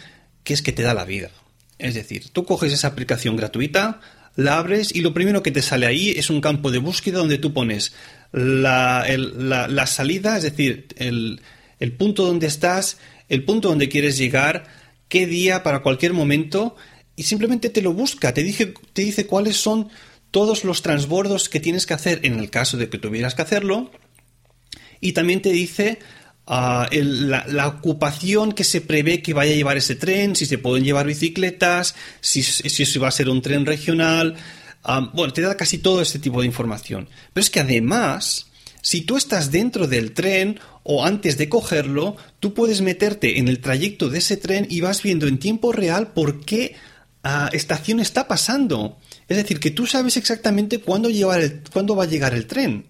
que 0.43 0.53
es 0.53 0.61
que 0.61 0.73
te 0.73 0.83
da 0.83 0.93
la 0.93 1.05
vida. 1.05 1.31
Es 1.79 1.93
decir, 1.93 2.29
tú 2.29 2.43
coges 2.43 2.73
esa 2.73 2.89
aplicación 2.89 3.37
gratuita, 3.37 4.01
la 4.35 4.57
abres 4.57 4.93
y 4.93 5.01
lo 5.01 5.13
primero 5.13 5.43
que 5.43 5.51
te 5.51 5.61
sale 5.61 5.85
ahí 5.85 6.11
es 6.11 6.29
un 6.29 6.41
campo 6.41 6.71
de 6.71 6.79
búsqueda 6.79 7.19
donde 7.19 7.37
tú 7.37 7.53
pones 7.53 7.93
la, 8.31 9.05
salida, 9.85 10.37
es 10.37 10.43
decir, 10.43 10.87
el, 10.97 11.39
punto 11.97 12.25
donde 12.25 12.47
estás, 12.47 12.97
el 13.29 13.43
punto 13.43 13.69
donde 13.69 13.89
quieres 13.89 14.17
llegar, 14.17 14.65
qué 15.07 15.27
día 15.27 15.61
para 15.61 15.83
cualquier 15.83 16.13
momento 16.13 16.75
y 17.15 17.23
simplemente 17.23 17.69
te 17.69 17.81
lo 17.81 17.93
busca, 17.93 18.33
te, 18.33 18.43
dice, 18.43 18.73
te 18.93 19.03
dice 19.03 19.27
cuáles 19.27 19.57
son 19.57 19.89
todos 20.31 20.63
los 20.63 20.81
transbordos 20.81 21.47
que 21.47 21.59
tienes 21.59 21.85
que 21.85 21.93
hacer 21.93 22.21
en 22.23 22.39
el 22.39 22.49
caso 22.49 22.77
de 22.77 22.89
que 22.89 22.97
tuvieras 22.97 23.35
que 23.35 23.43
hacerlo 23.43 23.91
y 24.99 25.11
también 25.11 25.41
te 25.41 25.51
dice 25.51 25.99
la, 26.47 27.67
ocupación 27.67 28.51
que 28.53 28.63
se 28.63 28.81
prevé 28.81 29.21
que 29.21 29.33
vaya 29.33 29.53
a 29.53 29.55
llevar 29.55 29.77
ese 29.77 29.95
tren, 29.95 30.35
si 30.35 30.45
se 30.45 30.57
pueden 30.57 30.83
llevar 30.83 31.05
bicicletas, 31.05 31.95
si, 32.21 32.43
si, 32.43 32.99
va 32.99 33.07
a 33.07 33.11
ser 33.11 33.29
un 33.29 33.41
tren 33.41 33.65
regional. 33.65 34.35
bueno, 35.13 35.33
te 35.33 35.41
da 35.41 35.55
casi 35.55 35.77
todo 35.77 36.01
este 36.01 36.19
tipo 36.19 36.41
de 36.41 36.47
información. 36.47 37.09
Pero 37.33 37.43
es 37.43 37.49
que 37.49 37.59
además, 37.59 38.47
si 38.81 39.01
tú 39.01 39.15
estás 39.15 39.51
dentro 39.51 39.87
del 39.87 40.13
tren 40.13 40.59
o 40.83 41.05
antes 41.05 41.37
de 41.37 41.47
cogerlo, 41.47 42.17
tú 42.39 42.53
puedes 42.53 42.81
meterte 42.81 43.39
en 43.39 43.47
el 43.47 43.59
trayecto 43.59 44.09
de 44.09 44.17
ese 44.17 44.37
tren 44.37 44.67
y 44.69 44.81
vas 44.81 45.01
viendo 45.01 45.27
en 45.27 45.39
tiempo 45.39 45.71
real 45.71 46.11
por 46.11 46.43
qué 46.43 46.75
ah, 47.23 47.49
estación 47.53 48.01
está 48.01 48.27
pasando. 48.27 48.97
Es 49.29 49.37
decir, 49.37 49.61
que 49.61 49.71
tú 49.71 49.87
sabes 49.87 50.17
exactamente 50.17 50.79
cuándo, 50.79 51.09
llevar 51.09 51.61
cuándo 51.71 51.95
va 51.95 52.03
a 52.03 52.07
llegar 52.07 52.33
el 52.33 52.45
tren. 52.45 52.85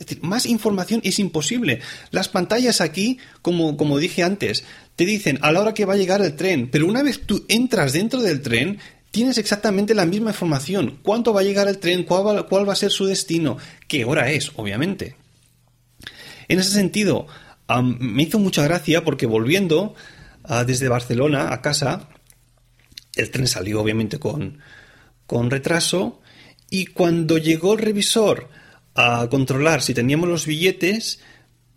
Es 0.00 0.06
decir, 0.06 0.22
más 0.22 0.46
información 0.46 1.02
es 1.04 1.18
imposible. 1.18 1.80
Las 2.10 2.28
pantallas 2.28 2.80
aquí, 2.80 3.18
como, 3.42 3.76
como 3.76 3.98
dije 3.98 4.22
antes, 4.22 4.64
te 4.96 5.04
dicen 5.04 5.38
a 5.42 5.52
la 5.52 5.60
hora 5.60 5.74
que 5.74 5.84
va 5.84 5.92
a 5.92 5.98
llegar 5.98 6.22
el 6.22 6.34
tren, 6.36 6.70
pero 6.70 6.86
una 6.86 7.02
vez 7.02 7.20
tú 7.26 7.44
entras 7.48 7.92
dentro 7.92 8.22
del 8.22 8.40
tren, 8.40 8.78
tienes 9.10 9.36
exactamente 9.36 9.94
la 9.94 10.06
misma 10.06 10.30
información. 10.30 10.98
¿Cuánto 11.02 11.34
va 11.34 11.40
a 11.42 11.44
llegar 11.44 11.68
el 11.68 11.78
tren? 11.78 12.04
¿Cuál 12.04 12.26
va, 12.26 12.48
cuál 12.48 12.66
va 12.66 12.72
a 12.72 12.76
ser 12.76 12.90
su 12.90 13.04
destino? 13.04 13.58
¿Qué 13.88 14.06
hora 14.06 14.30
es? 14.30 14.52
Obviamente. 14.56 15.16
En 16.48 16.58
ese 16.58 16.70
sentido, 16.70 17.26
me 17.98 18.22
hizo 18.22 18.38
mucha 18.38 18.64
gracia 18.64 19.04
porque 19.04 19.26
volviendo 19.26 19.94
ah, 20.44 20.64
desde 20.64 20.88
Barcelona 20.88 21.52
a 21.52 21.60
casa, 21.60 22.08
el 23.16 23.30
tren 23.30 23.46
salió 23.46 23.82
obviamente 23.82 24.18
con, 24.18 24.60
con 25.26 25.50
retraso 25.50 26.22
y 26.70 26.86
cuando 26.86 27.36
llegó 27.36 27.74
el 27.74 27.80
revisor 27.80 28.48
a 29.00 29.28
controlar 29.28 29.82
si 29.82 29.94
teníamos 29.94 30.28
los 30.28 30.46
billetes, 30.46 31.20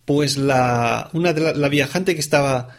pues 0.06 0.38
la, 0.38 1.10
una 1.14 1.34
de 1.34 1.54
la, 1.54 1.70
viajante 1.70 2.14
que 2.14 2.22
estaba 2.22 2.70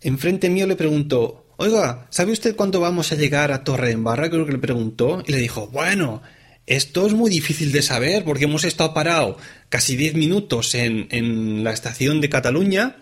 enfrente 0.00 0.50
mío 0.50 0.66
le 0.66 0.76
preguntó, 0.76 1.46
oiga, 1.56 2.06
¿sabe 2.10 2.32
usted 2.32 2.56
cuándo 2.56 2.80
vamos 2.80 3.12
a 3.12 3.16
llegar 3.16 3.52
a 3.52 3.64
Torre 3.64 3.90
en 3.90 4.04
Barra? 4.04 4.30
Creo 4.30 4.46
que 4.46 4.52
le 4.52 4.58
preguntó, 4.58 5.22
y 5.26 5.32
le 5.32 5.38
dijo, 5.38 5.68
bueno, 5.68 6.22
esto 6.66 7.06
es 7.06 7.14
muy 7.14 7.30
difícil 7.30 7.72
de 7.72 7.82
saber 7.82 8.24
porque 8.24 8.44
hemos 8.44 8.64
estado 8.64 8.94
parados 8.94 9.36
casi 9.68 9.96
10 9.96 10.14
minutos 10.14 10.74
en, 10.74 11.08
en 11.10 11.64
la 11.64 11.72
estación 11.72 12.20
de 12.20 12.28
Cataluña 12.28 12.96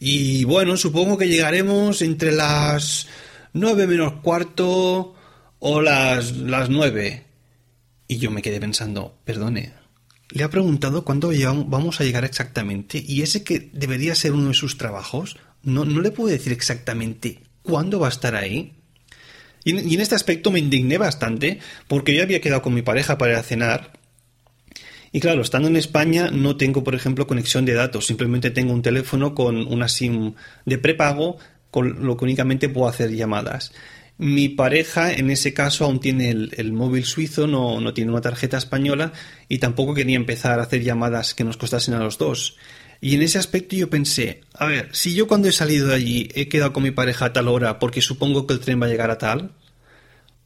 y 0.00 0.44
bueno, 0.44 0.76
supongo 0.76 1.18
que 1.18 1.28
llegaremos 1.28 2.02
entre 2.02 2.32
las 2.32 3.08
9 3.52 3.86
menos 3.86 4.14
cuarto 4.22 5.14
o 5.58 5.80
las, 5.80 6.36
las 6.36 6.70
9. 6.70 7.24
Y 8.06 8.18
yo 8.18 8.30
me 8.30 8.42
quedé 8.42 8.60
pensando, 8.60 9.18
perdone, 9.24 9.72
le 10.30 10.44
ha 10.44 10.50
preguntado 10.50 11.04
cuándo 11.04 11.30
vamos 11.66 12.00
a 12.00 12.04
llegar 12.04 12.24
exactamente 12.24 13.02
y 13.06 13.22
ese 13.22 13.44
que 13.44 13.70
debería 13.72 14.14
ser 14.14 14.32
uno 14.32 14.48
de 14.48 14.54
sus 14.54 14.76
trabajos, 14.76 15.36
no, 15.62 15.84
no 15.84 16.00
le 16.00 16.10
puede 16.10 16.36
decir 16.36 16.52
exactamente 16.52 17.40
cuándo 17.62 18.00
va 18.00 18.06
a 18.06 18.10
estar 18.10 18.34
ahí. 18.34 18.74
Y 19.64 19.94
en, 19.94 20.00
este 20.00 20.14
aspecto 20.14 20.50
me 20.50 20.60
indigné 20.60 20.98
bastante 20.98 21.58
porque 21.88 22.14
yo 22.14 22.22
había 22.22 22.40
quedado 22.40 22.62
con 22.62 22.74
mi 22.74 22.82
pareja 22.82 23.18
para 23.18 23.42
cenar 23.42 23.98
y 25.12 25.20
claro, 25.20 25.40
estando 25.40 25.68
en 25.68 25.76
España 25.76 26.30
no 26.30 26.56
tengo, 26.56 26.84
por 26.84 26.94
ejemplo, 26.94 27.26
conexión 27.26 27.64
de 27.64 27.72
datos, 27.72 28.06
simplemente 28.06 28.50
tengo 28.50 28.72
un 28.72 28.82
teléfono 28.82 29.34
con 29.34 29.66
una 29.66 29.88
SIM 29.88 30.34
de 30.66 30.78
prepago 30.78 31.38
con 31.70 32.04
lo 32.04 32.16
que 32.16 32.24
únicamente 32.24 32.68
puedo 32.68 32.88
hacer 32.88 33.10
llamadas. 33.14 33.72
Mi 34.18 34.48
pareja, 34.48 35.12
en 35.12 35.30
ese 35.30 35.54
caso, 35.54 35.84
aún 35.84 36.00
tiene 36.00 36.30
el, 36.30 36.72
móvil 36.72 37.04
suizo, 37.04 37.46
no, 37.46 37.80
no, 37.80 37.94
tiene 37.94 38.10
una 38.10 38.20
tarjeta 38.20 38.58
española 38.58 39.12
y 39.48 39.58
tampoco 39.58 39.94
quería 39.94 40.16
empezar 40.16 40.58
a 40.58 40.64
hacer 40.64 40.82
llamadas 40.82 41.34
que 41.34 41.44
nos 41.44 41.56
costasen 41.56 41.94
a 41.94 42.00
los 42.00 42.18
dos. 42.18 42.56
Y 43.00 43.14
en 43.14 43.22
ese 43.22 43.38
aspecto 43.38 43.76
yo 43.76 43.88
pensé, 43.88 44.40
a 44.54 44.66
ver, 44.66 44.88
si 44.92 45.14
yo 45.14 45.28
cuando 45.28 45.48
he 45.48 45.52
salido 45.52 45.88
de 45.88 45.94
allí 45.94 46.28
he 46.34 46.48
quedado 46.48 46.72
con 46.72 46.82
mi 46.82 46.90
pareja 46.90 47.26
a 47.26 47.32
tal 47.32 47.46
hora 47.46 47.78
porque 47.78 48.02
supongo 48.02 48.46
que 48.46 48.54
el 48.54 48.60
tren 48.60 48.82
va 48.82 48.86
a 48.86 48.88
llegar 48.88 49.12
a 49.12 49.18
tal, 49.18 49.52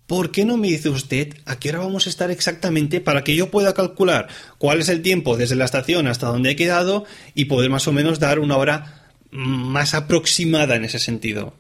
¿por 0.07 0.31
qué 0.33 0.45
no 0.45 0.59
me 0.59 0.69
dice 0.69 0.91
usted 0.91 1.35
a 1.47 1.59
qué 1.59 1.71
hora 1.71 1.79
vamos 1.79 2.07
a 2.07 2.11
estar 2.11 2.31
exactamente 2.31 3.01
para 3.01 3.25
que 3.25 3.35
yo 3.35 3.51
pueda 3.51 3.73
calcular 3.73 4.29
cuál 4.59 4.81
es 4.81 4.91
el 4.91 5.01
tiempo 5.01 5.39
desde 5.39 5.57
la 5.57 5.65
estación 5.65 6.07
hasta 6.07 6.27
donde 6.27 6.51
he 6.51 6.57
quedado 6.57 7.07
y 7.35 7.47
poder 7.47 7.71
más 7.71 7.89
o 7.89 7.93
menos 7.93 8.21
dar 8.21 8.39
una 8.39 8.59
hora 8.59 9.09
más 9.31 9.95
aproximada 9.95 10.77
en 10.77 10.85
ese 10.85 10.99
sentido? 10.99 11.55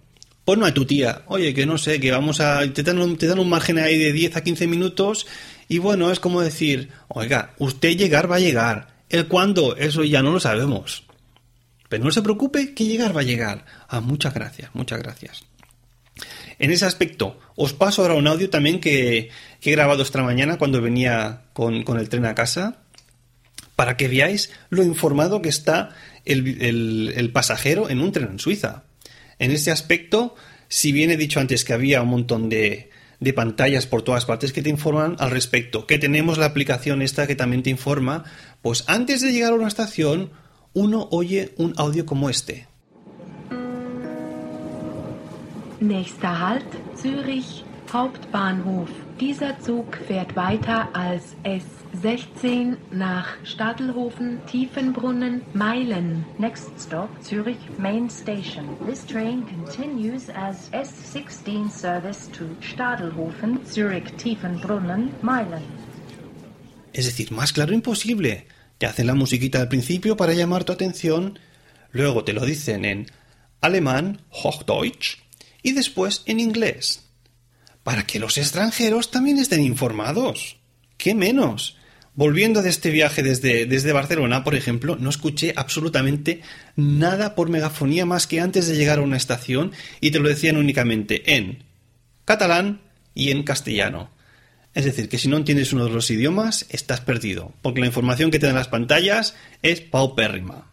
Ponme 0.45 0.67
a 0.67 0.75
tu 0.75 0.85
tía, 0.85 1.23
oye, 1.27 1.55
que 1.55 1.67
no 1.67 1.79
sé, 1.79 2.01
que 2.01 2.11
vamos 2.11 2.41
a. 2.41 2.67
Te 2.73 2.83
dan, 2.83 2.99
un, 2.99 3.17
te 3.17 3.29
dan 3.29 3.39
un 3.39 3.49
margen 3.49 3.79
ahí 3.79 3.97
de 3.97 4.13
10 4.13 4.37
a 4.37 4.43
15 4.43 4.67
minutos 4.67 5.27
y 5.69 5.79
bueno, 5.79 6.11
es 6.11 6.21
como 6.21 6.41
decir, 6.41 6.91
oiga, 7.09 7.55
usted 7.59 7.97
llegar 7.97 8.31
va 8.31 8.37
a 8.37 8.41
llegar. 8.41 8.89
El 9.09 9.29
cuándo, 9.29 9.77
eso 9.77 10.05
ya 10.05 10.23
no 10.23 10.33
lo 10.33 10.41
sabemos. 10.41 11.05
Pero 11.89 12.05
no 12.05 12.11
se 12.11 12.23
preocupe, 12.23 12.75
que 12.75 12.85
llegar 12.85 13.17
va 13.17 13.21
a 13.21 13.25
llegar. 13.25 13.65
Ah, 13.89 14.01
muchas 14.01 14.35
gracias, 14.35 14.71
muchas 14.75 14.99
gracias. 14.99 15.45
En 16.59 16.71
ese 16.71 16.85
aspecto, 16.85 17.39
os 17.57 17.73
paso 17.73 18.03
ahora 18.03 18.15
un 18.15 18.27
audio 18.27 18.51
también 18.51 18.81
que, 18.81 19.31
he 19.63 19.71
grabado 19.71 20.03
esta 20.03 20.23
mañana 20.23 20.59
cuando 20.59 20.83
venía 20.83 21.43
con, 21.53 21.85
el 21.87 22.09
tren 22.09 22.27
a 22.27 22.35
casa, 22.35 22.83
para 23.77 23.97
que 23.97 24.09
veáis 24.09 24.51
lo 24.71 24.83
informado 24.83 25.41
que 25.41 25.49
está 25.49 25.95
el 26.25 27.31
pasajero 27.33 27.89
en 27.89 28.01
un 28.01 28.13
tren 28.13 28.29
en 28.33 28.39
Suiza. 28.39 28.85
En 29.43 29.51
este 29.51 29.73
aspecto, 29.73 30.37
Si 30.69 30.93
bien 30.93 31.11
he 31.11 31.17
dicho 31.17 31.41
antes 31.41 31.65
que 31.65 31.73
había 31.73 32.01
un 32.01 32.09
montón 32.09 32.49
de, 32.49 32.91
de 33.19 33.33
pantallas 33.33 33.87
por 33.87 34.03
todas 34.03 34.25
partes 34.25 34.53
que 34.53 34.63
te 34.63 34.71
informan 34.71 35.17
al 35.19 35.33
respecto, 35.33 35.85
que 35.85 35.99
tenemos 35.99 36.39
la 36.39 36.47
aplicación 36.47 37.03
esta 37.03 37.27
que 37.27 37.35
también 37.35 37.65
te 37.65 37.69
informa, 37.69 38.25
pues 38.63 38.85
antes 38.87 39.21
de 39.21 39.33
llegar 39.33 39.53
a 39.53 39.57
una 39.57 39.67
estación, 39.67 40.31
uno 40.75 41.09
oye 41.11 41.53
un 41.59 41.75
audio 41.77 42.07
como 42.07 42.31
este. 42.31 42.69
Nächster 45.81 46.31
Halt 46.31 46.73
Zürich 46.97 47.65
Hauptbahnhof. 47.93 48.89
Dieser 49.21 49.61
Zug 49.61 49.99
fährt 50.07 50.35
weiter 50.35 50.89
als 50.95 51.37
S16 51.45 52.77
nach 52.91 53.37
Stadelhofen, 53.45 54.41
Tiefenbrunnen, 54.47 55.43
Meilen. 55.53 56.25
Next 56.39 56.71
stop, 56.81 57.11
Zurich 57.23 57.59
Main 57.77 58.09
Station. 58.09 58.65
This 58.87 59.05
train 59.05 59.45
continues 59.47 60.31
as 60.31 60.73
S16 60.73 61.71
service 61.71 62.31
to 62.31 62.45
Stadelhofen, 62.63 63.61
Zurich 63.67 64.17
Tiefenbrunnen, 64.17 65.11
Meilen. 65.21 65.63
Es 66.95 67.05
decir, 67.05 67.31
más 67.31 67.53
claro 67.53 67.75
imposible. 67.75 68.47
Te 68.79 68.87
hacen 68.87 69.07
la 69.07 69.15
musiquita 69.15 69.61
al 69.61 69.69
principio 69.69 70.17
para 70.17 70.33
llamar 70.33 70.65
tu 70.65 70.73
atención, 70.73 71.39
luego 71.91 72.25
te 72.25 72.33
lo 72.33 72.47
dicen 72.47 72.87
en 72.87 73.07
alemán, 73.61 74.23
Hochdeutsch, 74.31 75.19
y 75.63 75.73
después 75.73 76.23
en 76.25 76.41
inglés. 76.41 77.12
Para 77.83 78.07
que 78.07 78.19
los 78.19 78.39
extranjeros 78.39 79.11
también 79.11 79.39
estén 79.39 79.63
informados. 79.63 80.57
¿Qué 80.97 81.15
menos? 81.15 81.77
Volviendo 82.15 82.63
de 82.63 82.69
este 82.69 82.91
viaje 82.91 83.23
desde, 83.23 83.65
desde 83.67 83.93
Barcelona, 83.93 84.45
por 84.45 84.55
ejemplo, 84.55 84.97
no 84.97 85.09
escuché 85.09 85.55
absolutamente 85.57 86.43
nada 86.77 87.35
por 87.35 87.49
megafonía 87.49 88.05
más 88.05 88.27
que 88.27 88.41
antes 88.41 88.67
de 88.69 88.77
llegar 88.77 88.99
a 88.99 89.03
una 89.03 89.17
estación 89.17 89.73
y 90.01 90.11
te 90.11 90.19
lo 90.19 90.29
decían 90.29 90.59
únicamente 90.59 91.35
en 91.37 91.65
catalán 92.25 92.83
y 93.15 93.31
en 93.31 93.43
castellano. 93.43 94.11
Es 94.75 94.85
decir, 94.85 95.09
que 95.09 95.19
si 95.19 95.29
no 95.29 95.37
entiendes 95.37 95.73
uno 95.73 95.85
de 95.85 95.91
los 95.91 96.11
idiomas, 96.11 96.67
estás 96.71 97.01
perdido, 97.01 97.53
porque 97.61 97.81
la 97.81 97.87
información 97.87 98.31
que 98.31 98.39
te 98.39 98.47
dan 98.47 98.55
las 98.55 98.69
pantallas 98.69 99.35
es 99.63 99.81
paupérrima. 99.81 100.71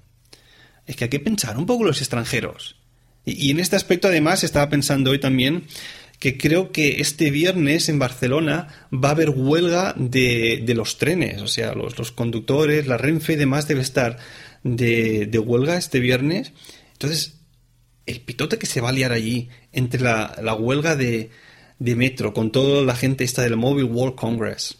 Es 0.88 0.96
que 0.96 1.06
hay 1.06 1.10
que 1.10 1.20
pensar 1.20 1.58
un 1.58 1.66
poco 1.66 1.84
los 1.84 2.00
extranjeros. 2.00 2.78
Y, 3.25 3.51
en 3.51 3.60
este 3.60 3.75
aspecto, 3.75 4.08
además, 4.08 4.44
estaba 4.44 4.70
pensando 4.70 5.12
hoy 5.12 5.20
también 5.20 5.66
que 6.20 6.38
creo 6.38 6.72
que 6.72 7.00
este 7.00 7.32
viernes 7.32 7.88
en 7.88 7.98
Barcelona 7.98 8.68
va 8.94 9.10
a 9.10 9.12
haber 9.12 9.30
huelga 9.30 9.96
de, 9.98 10.62
los 10.76 10.98
trenes, 10.98 11.42
o 11.42 11.48
sea, 11.48 11.74
los, 11.74 12.12
conductores, 12.12 12.88
la 12.88 12.98
Renfe 12.98 13.34
y 13.34 13.38
demás 13.38 13.68
debe 13.68 13.82
estar 13.82 14.18
de, 14.64 15.42
huelga 15.44 15.78
este 15.78 16.02
viernes. 16.02 16.52
Entonces, 16.92 17.40
el 18.06 18.20
pitote 18.20 18.58
que 18.58 18.66
se 18.66 18.82
va 18.82 18.90
a 18.90 18.92
liar 18.92 19.14
allí 19.14 19.48
entre 19.72 20.02
la, 20.02 20.56
huelga 20.60 20.98
de, 20.98 21.30
de, 21.80 21.96
metro 21.96 22.34
con 22.34 22.52
toda 22.52 22.84
la 22.84 22.96
gente 22.96 23.24
esta 23.24 23.44
del 23.44 23.56
Mobile 23.56 23.88
World 23.88 24.16
Congress, 24.16 24.78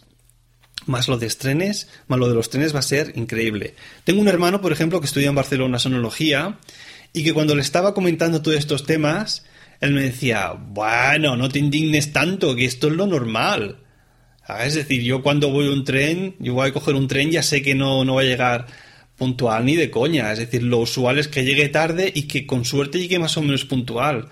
más 0.84 1.08
lo 1.08 1.16
de 1.16 1.28
trenes, 1.28 1.88
más 2.06 2.18
lo 2.18 2.28
de 2.28 2.34
los 2.34 2.50
trenes 2.50 2.74
va 2.74 2.80
a 2.80 2.82
ser 2.82 3.12
increíble. 3.16 3.74
Tengo 4.04 4.20
un 4.20 4.28
hermano, 4.28 4.60
por 4.60 4.72
ejemplo, 4.72 5.00
que 5.00 5.06
estudia 5.06 5.30
en 5.30 5.34
Barcelona 5.34 5.78
sonología 5.78 6.58
y 7.14 7.24
que 7.24 7.32
cuando 7.32 7.54
le 7.54 7.62
estaba 7.62 7.94
comentando 7.94 8.42
todos 8.42 8.58
estos 8.58 8.84
temas, 8.84 9.44
él 9.80 9.92
me 9.92 10.02
decía, 10.02 10.52
bueno, 10.52 11.36
no 11.36 11.48
te 11.48 11.58
indignes 11.58 12.12
tanto, 12.12 12.54
que 12.54 12.66
esto 12.66 12.88
es 12.88 12.94
lo 12.94 13.06
normal. 13.06 13.78
Es 14.62 14.74
decir, 14.74 15.02
yo 15.02 15.22
cuando 15.22 15.50
voy 15.50 15.68
a 15.68 15.72
un 15.72 15.84
tren, 15.84 16.36
yo 16.38 16.54
voy 16.54 16.68
a 16.68 16.72
coger 16.72 16.94
un 16.94 17.08
tren, 17.08 17.30
ya 17.30 17.42
sé 17.42 17.62
que 17.62 17.74
no, 17.74 18.04
no 18.04 18.16
va 18.16 18.20
a 18.20 18.24
llegar 18.24 18.66
puntual 19.16 19.64
ni 19.64 19.76
de 19.76 19.90
coña. 19.90 20.32
Es 20.32 20.38
decir, 20.38 20.62
lo 20.62 20.78
usual 20.78 21.18
es 21.18 21.28
que 21.28 21.44
llegue 21.44 21.68
tarde 21.68 22.12
y 22.14 22.22
que 22.22 22.46
con 22.46 22.64
suerte 22.64 22.98
llegue 22.98 23.18
más 23.18 23.36
o 23.36 23.42
menos 23.42 23.64
puntual. 23.64 24.28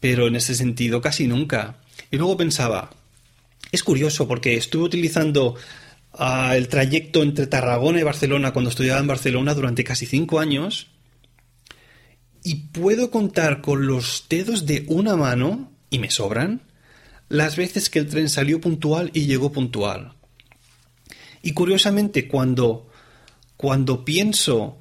Pero 0.00 0.26
en 0.26 0.36
ese 0.36 0.54
sentido 0.54 1.00
casi 1.00 1.26
nunca. 1.26 1.76
Y 2.10 2.16
luego 2.16 2.36
pensaba, 2.36 2.90
es 3.72 3.82
curioso 3.82 4.28
porque 4.28 4.56
estuve 4.56 4.84
utilizando 4.84 5.54
ah, 6.12 6.54
el 6.54 6.68
trayecto 6.68 7.22
entre 7.22 7.46
Tarragona 7.46 8.00
y 8.00 8.02
Barcelona 8.02 8.52
cuando 8.52 8.70
estudiaba 8.70 9.00
en 9.00 9.06
Barcelona 9.06 9.54
durante 9.54 9.84
casi 9.84 10.04
cinco 10.04 10.38
años 10.38 10.88
y 12.46 12.54
puedo 12.70 13.10
contar 13.10 13.60
con 13.60 13.88
los 13.88 14.26
dedos 14.28 14.66
de 14.66 14.84
una 14.86 15.16
mano, 15.16 15.72
y 15.90 15.98
me 15.98 16.12
sobran, 16.12 16.62
las 17.28 17.56
veces 17.56 17.90
que 17.90 17.98
el 17.98 18.06
tren 18.06 18.28
salió 18.28 18.60
puntual 18.60 19.10
y 19.12 19.26
llegó 19.26 19.50
puntual. 19.50 20.12
Y 21.42 21.54
curiosamente, 21.54 22.28
cuando, 22.28 22.88
cuando 23.56 24.04
pienso 24.04 24.78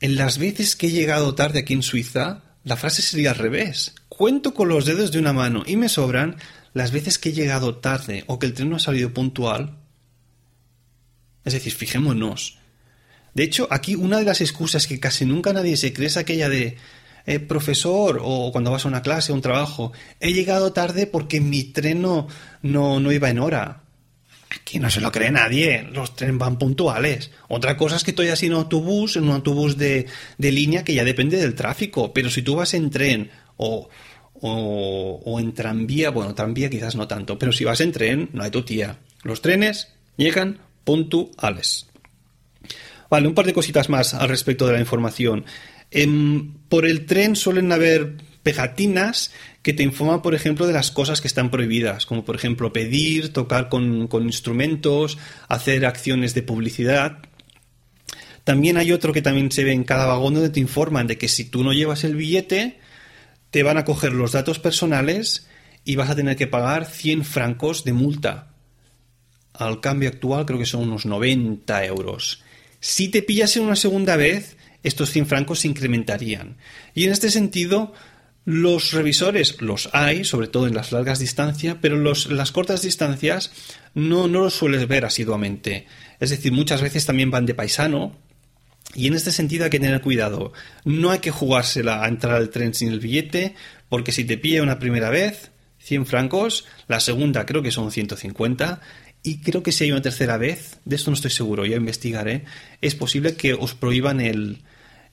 en 0.00 0.16
las 0.16 0.36
veces 0.36 0.76
que 0.76 0.88
he 0.88 0.90
llegado 0.90 1.34
tarde 1.34 1.60
aquí 1.60 1.72
en 1.72 1.82
Suiza, 1.82 2.42
la 2.64 2.76
frase 2.76 3.00
sería 3.00 3.30
al 3.30 3.38
revés. 3.38 3.94
Cuento 4.10 4.52
con 4.52 4.68
los 4.68 4.84
dedos 4.84 5.10
de 5.10 5.18
una 5.18 5.32
mano 5.32 5.62
y 5.66 5.76
me 5.76 5.88
sobran 5.88 6.36
las 6.74 6.92
veces 6.92 7.18
que 7.18 7.30
he 7.30 7.32
llegado 7.32 7.76
tarde 7.76 8.24
o 8.26 8.38
que 8.38 8.44
el 8.44 8.52
tren 8.52 8.68
no 8.68 8.76
ha 8.76 8.80
salido 8.80 9.14
puntual. 9.14 9.78
Es 11.46 11.54
decir, 11.54 11.72
fijémonos. 11.72 12.58
De 13.32 13.42
hecho, 13.42 13.68
aquí 13.70 13.94
una 13.94 14.18
de 14.18 14.26
las 14.26 14.42
excusas 14.42 14.86
que 14.86 15.00
casi 15.00 15.24
nunca 15.24 15.54
nadie 15.54 15.78
se 15.78 15.94
cree 15.94 16.08
es 16.08 16.18
aquella 16.18 16.50
de 16.50 16.76
eh, 17.26 17.40
profesor, 17.40 18.20
o 18.22 18.52
cuando 18.52 18.70
vas 18.70 18.84
a 18.84 18.88
una 18.88 19.02
clase, 19.02 19.32
o 19.32 19.34
un 19.34 19.40
trabajo, 19.40 19.92
he 20.20 20.32
llegado 20.32 20.72
tarde 20.72 21.06
porque 21.06 21.40
mi 21.40 21.64
tren 21.64 22.02
no, 22.02 22.28
no, 22.62 23.12
iba 23.12 23.28
en 23.28 23.40
hora. 23.40 23.82
Aquí 24.48 24.78
no 24.78 24.88
se 24.90 25.00
lo 25.00 25.10
cree 25.10 25.30
nadie, 25.30 25.82
los 25.92 26.14
trenes 26.14 26.38
van 26.38 26.56
puntuales. 26.56 27.32
Otra 27.48 27.76
cosa 27.76 27.96
es 27.96 28.04
que 28.04 28.12
estoy 28.12 28.28
así 28.28 28.46
en 28.46 28.52
autobús, 28.52 29.16
en 29.16 29.24
un 29.24 29.30
autobús 29.30 29.76
de, 29.76 30.06
de 30.38 30.52
línea 30.52 30.84
que 30.84 30.94
ya 30.94 31.04
depende 31.04 31.36
del 31.36 31.54
tráfico, 31.54 32.12
pero 32.12 32.30
si 32.30 32.42
tú 32.42 32.54
vas 32.54 32.72
en 32.74 32.90
tren 32.90 33.30
o, 33.56 33.88
o, 34.40 35.20
o, 35.24 35.40
en 35.40 35.52
tranvía, 35.52 36.10
bueno, 36.10 36.34
tranvía 36.34 36.70
quizás 36.70 36.94
no 36.94 37.08
tanto, 37.08 37.38
pero 37.38 37.52
si 37.52 37.64
vas 37.64 37.80
en 37.80 37.92
tren, 37.92 38.30
no 38.32 38.44
hay 38.44 38.50
tu 38.50 38.62
tía. 38.62 38.98
Los 39.24 39.42
trenes 39.42 39.92
llegan 40.16 40.60
puntuales. 40.84 41.88
Vale, 43.10 43.28
un 43.28 43.34
par 43.34 43.46
de 43.46 43.52
cositas 43.52 43.88
más 43.88 44.14
al 44.14 44.28
respecto 44.28 44.66
de 44.66 44.74
la 44.74 44.80
información. 44.80 45.44
Em, 45.90 46.54
por 46.68 46.86
el 46.86 47.06
tren 47.06 47.36
suelen 47.36 47.72
haber 47.72 48.16
pegatinas 48.42 49.32
que 49.62 49.72
te 49.72 49.82
informan, 49.82 50.22
por 50.22 50.34
ejemplo, 50.34 50.68
de 50.68 50.72
las 50.72 50.92
cosas 50.92 51.20
que 51.20 51.26
están 51.26 51.50
prohibidas, 51.50 52.06
como 52.06 52.24
por 52.24 52.36
ejemplo 52.36 52.72
pedir, 52.72 53.32
tocar 53.32 53.68
con, 53.68 54.08
instrumentos, 54.22 55.18
hacer 55.48 55.84
acciones 55.84 56.34
de 56.34 56.42
publicidad. 56.42 57.18
También 58.44 58.76
hay 58.76 58.92
otro 58.92 59.12
que 59.12 59.22
también 59.22 59.50
se 59.50 59.64
ve 59.64 59.72
en 59.72 59.82
cada 59.82 60.06
vagón 60.06 60.34
donde 60.34 60.50
te 60.50 60.60
informan 60.60 61.08
de 61.08 61.18
que 61.18 61.26
si 61.26 61.46
tú 61.46 61.64
no 61.64 61.72
llevas 61.72 62.04
el 62.04 62.14
billete, 62.14 62.78
te 63.50 63.64
van 63.64 63.78
a 63.78 63.84
coger 63.84 64.12
los 64.12 64.30
datos 64.30 64.60
personales 64.60 65.48
y 65.84 65.96
vas 65.96 66.10
a 66.10 66.14
tener 66.14 66.36
que 66.36 66.46
pagar 66.46 66.86
100 66.86 67.24
francos 67.24 67.82
de 67.82 67.92
multa. 67.92 68.54
Al 69.52 69.80
cambio 69.80 70.10
actual 70.10 70.46
creo 70.46 70.60
que 70.60 70.66
son 70.66 70.82
unos 70.82 71.06
90 71.06 71.84
euros. 71.86 72.44
Si 72.78 73.08
te 73.08 73.22
pillas 73.22 73.56
en 73.56 73.64
una 73.64 73.74
segunda 73.74 74.14
vez, 74.14 74.55
estos 74.86 75.10
100 75.10 75.26
francos 75.26 75.60
se 75.60 75.68
incrementarían. 75.68 76.56
Y 76.94 77.04
en 77.04 77.12
este 77.12 77.30
sentido, 77.30 77.92
los 78.44 78.92
revisores 78.92 79.60
los 79.60 79.90
hay, 79.92 80.24
sobre 80.24 80.46
todo 80.46 80.68
en 80.68 80.74
las 80.74 80.92
largas 80.92 81.18
distancias, 81.18 81.76
pero 81.80 81.96
los, 81.96 82.30
las 82.30 82.52
cortas 82.52 82.82
distancias 82.82 83.50
no, 83.94 84.28
no 84.28 84.42
los 84.42 84.54
sueles 84.54 84.86
ver 84.86 85.04
asiduamente. 85.04 85.86
Es 86.20 86.30
decir, 86.30 86.52
muchas 86.52 86.80
veces 86.80 87.04
también 87.04 87.32
van 87.32 87.46
de 87.46 87.54
paisano, 87.54 88.16
y 88.94 89.08
en 89.08 89.14
este 89.14 89.32
sentido 89.32 89.64
hay 89.64 89.70
que 89.70 89.80
tener 89.80 90.00
cuidado. 90.00 90.52
No 90.84 91.10
hay 91.10 91.18
que 91.18 91.32
jugársela 91.32 92.04
a 92.04 92.08
entrar 92.08 92.36
al 92.36 92.50
tren 92.50 92.72
sin 92.72 92.90
el 92.90 93.00
billete, 93.00 93.56
porque 93.88 94.12
si 94.12 94.24
te 94.24 94.38
pilla 94.38 94.62
una 94.62 94.78
primera 94.78 95.10
vez, 95.10 95.50
100 95.80 96.06
francos, 96.06 96.66
la 96.86 97.00
segunda 97.00 97.44
creo 97.44 97.62
que 97.62 97.72
son 97.72 97.90
150, 97.90 98.80
y 99.24 99.38
creo 99.38 99.64
que 99.64 99.72
si 99.72 99.82
hay 99.82 99.90
una 99.90 100.02
tercera 100.02 100.36
vez, 100.36 100.78
de 100.84 100.94
esto 100.94 101.10
no 101.10 101.16
estoy 101.16 101.32
seguro, 101.32 101.66
ya 101.66 101.76
investigaré, 101.76 102.44
es 102.80 102.94
posible 102.94 103.34
que 103.34 103.54
os 103.54 103.74
prohíban 103.74 104.20
el, 104.20 104.62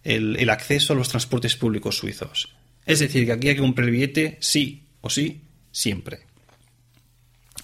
el, 0.03 0.49
acceso 0.49 0.93
a 0.93 0.95
los 0.95 1.09
transportes 1.09 1.55
públicos 1.55 1.97
suizos. 1.97 2.53
Es 2.85 2.99
decir, 2.99 3.25
que 3.25 3.31
aquí 3.31 3.49
hay 3.49 3.55
que 3.55 3.61
comprar 3.61 3.87
el 3.87 3.93
billete 3.93 4.37
sí 4.41 4.87
o 5.01 5.09
sí, 5.09 5.41
siempre. 5.71 6.21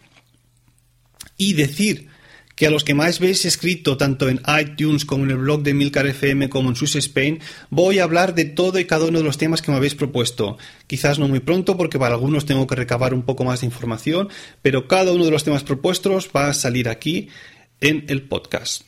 Y 1.38 1.54
decir 1.54 2.10
que 2.56 2.68
a 2.68 2.72
los 2.72 2.84
que 2.84 2.94
más 2.94 3.20
veis 3.20 3.46
escrito 3.46 3.98
tanto 3.98 4.30
en 4.30 4.42
iTunes 4.60 5.06
como 5.06 5.26
en 5.26 5.32
el 5.32 5.38
blog 5.38 5.62
de 5.62 5.74
Milcar 5.74 6.08
FM 6.08 6.50
como 6.50 6.70
en 6.70 6.76
Swiss 6.76 6.96
Spain, 6.96 7.40
voy 7.70 8.00
a 8.00 8.04
hablar 8.04 8.34
de 8.34 8.46
todo 8.46 8.80
y 8.80 8.86
cada 8.86 9.06
uno 9.06 9.20
de 9.20 9.26
los 9.26 9.38
temas 9.38 9.62
que 9.62 9.72
me 9.72 9.78
habéis 9.78 9.96
propuesto. 9.96 10.58
Quizás 10.88 11.20
no 11.20 11.28
muy 11.28 11.42
pronto 11.42 11.76
porque 11.78 12.00
para 12.00 12.16
algunos 12.16 12.46
tengo 12.46 12.66
que 12.66 12.76
recabar 12.76 13.14
un 13.14 13.24
poco 13.24 13.44
más 13.44 13.62
de 13.62 13.68
información, 13.68 14.30
pero 14.62 14.88
cada 14.88 15.12
uno 15.12 15.26
de 15.26 15.32
los 15.32 15.44
temas 15.44 15.64
propuestos 15.64 16.30
va 16.36 16.48
a 16.48 16.54
salir 16.54 16.88
aquí 16.88 17.30
en 17.82 18.06
el 18.08 18.24
podcast. 18.24 18.84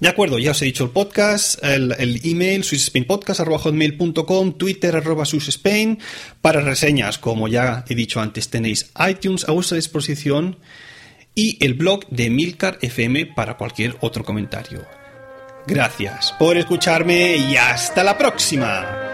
De 0.00 0.08
acuerdo, 0.08 0.38
ya 0.38 0.50
os 0.50 0.60
he 0.60 0.64
dicho 0.64 0.84
el 0.84 0.90
podcast, 0.90 1.62
el, 1.62 2.20
email, 2.24 2.64
swissspainpodcast.com, 2.64 4.52
twitter 4.54 4.96
arroba 4.96 5.24
swissspain. 5.24 6.00
Para 6.40 6.60
reseñas, 6.60 7.18
como 7.18 7.46
ya 7.46 7.84
he 7.88 7.94
dicho 7.94 8.20
antes, 8.20 8.48
tenéis 8.48 8.90
iTunes 9.08 9.48
a 9.48 9.52
vuestra 9.52 9.76
disposición 9.76 10.58
y 11.34 11.64
el 11.64 11.74
blog 11.74 12.06
de 12.08 12.30
Milcar 12.30 12.78
FM 12.80 13.26
para 13.26 13.56
cualquier 13.56 13.96
otro 14.00 14.24
comentario. 14.24 14.86
Gracias 15.66 16.32
por 16.32 16.56
escucharme 16.56 17.36
y 17.36 17.56
hasta 17.56 18.04
la 18.04 18.16
próxima. 18.16 19.04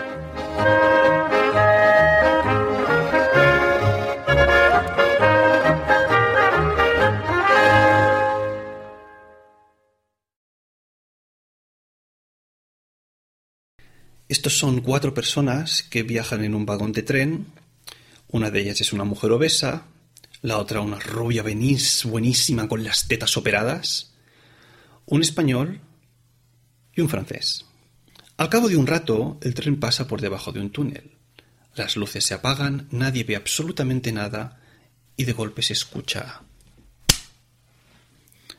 Estos 14.28 14.56
son 14.58 14.80
cuatro 14.80 15.12
personas 15.12 15.82
que 15.82 16.04
viajan 16.04 16.44
en 16.44 16.54
un 16.54 16.64
vagón 16.64 16.92
de 16.92 17.02
tren. 17.02 17.46
Una 18.28 18.50
de 18.50 18.60
ellas 18.60 18.80
es 18.80 18.92
una 18.92 19.02
mujer 19.02 19.32
obesa, 19.32 19.86
la 20.42 20.58
otra 20.58 20.80
una 20.80 20.98
rubia 20.98 21.42
venís 21.42 22.04
buenísima 22.04 22.68
con 22.68 22.82
las 22.82 23.08
tetas 23.08 23.36
operadas, 23.36 24.12
un 25.06 25.22
español 25.22 25.80
y 26.94 27.00
un 27.00 27.08
francés. 27.08 27.66
Al 28.36 28.48
cabo 28.48 28.68
de 28.68 28.76
un 28.76 28.86
rato, 28.86 29.38
el 29.42 29.54
tren 29.54 29.78
pasa 29.78 30.06
por 30.06 30.20
debajo 30.20 30.50
de 30.52 30.60
un 30.60 30.70
túnel. 30.70 31.18
Las 31.74 31.96
luces 31.96 32.24
se 32.24 32.34
apagan, 32.34 32.88
nadie 32.90 33.24
ve 33.24 33.36
absolutamente 33.36 34.12
nada 34.12 34.60
y 35.16 35.24
de 35.24 35.32
golpe 35.32 35.62
se 35.62 35.74
escucha. 35.74 36.42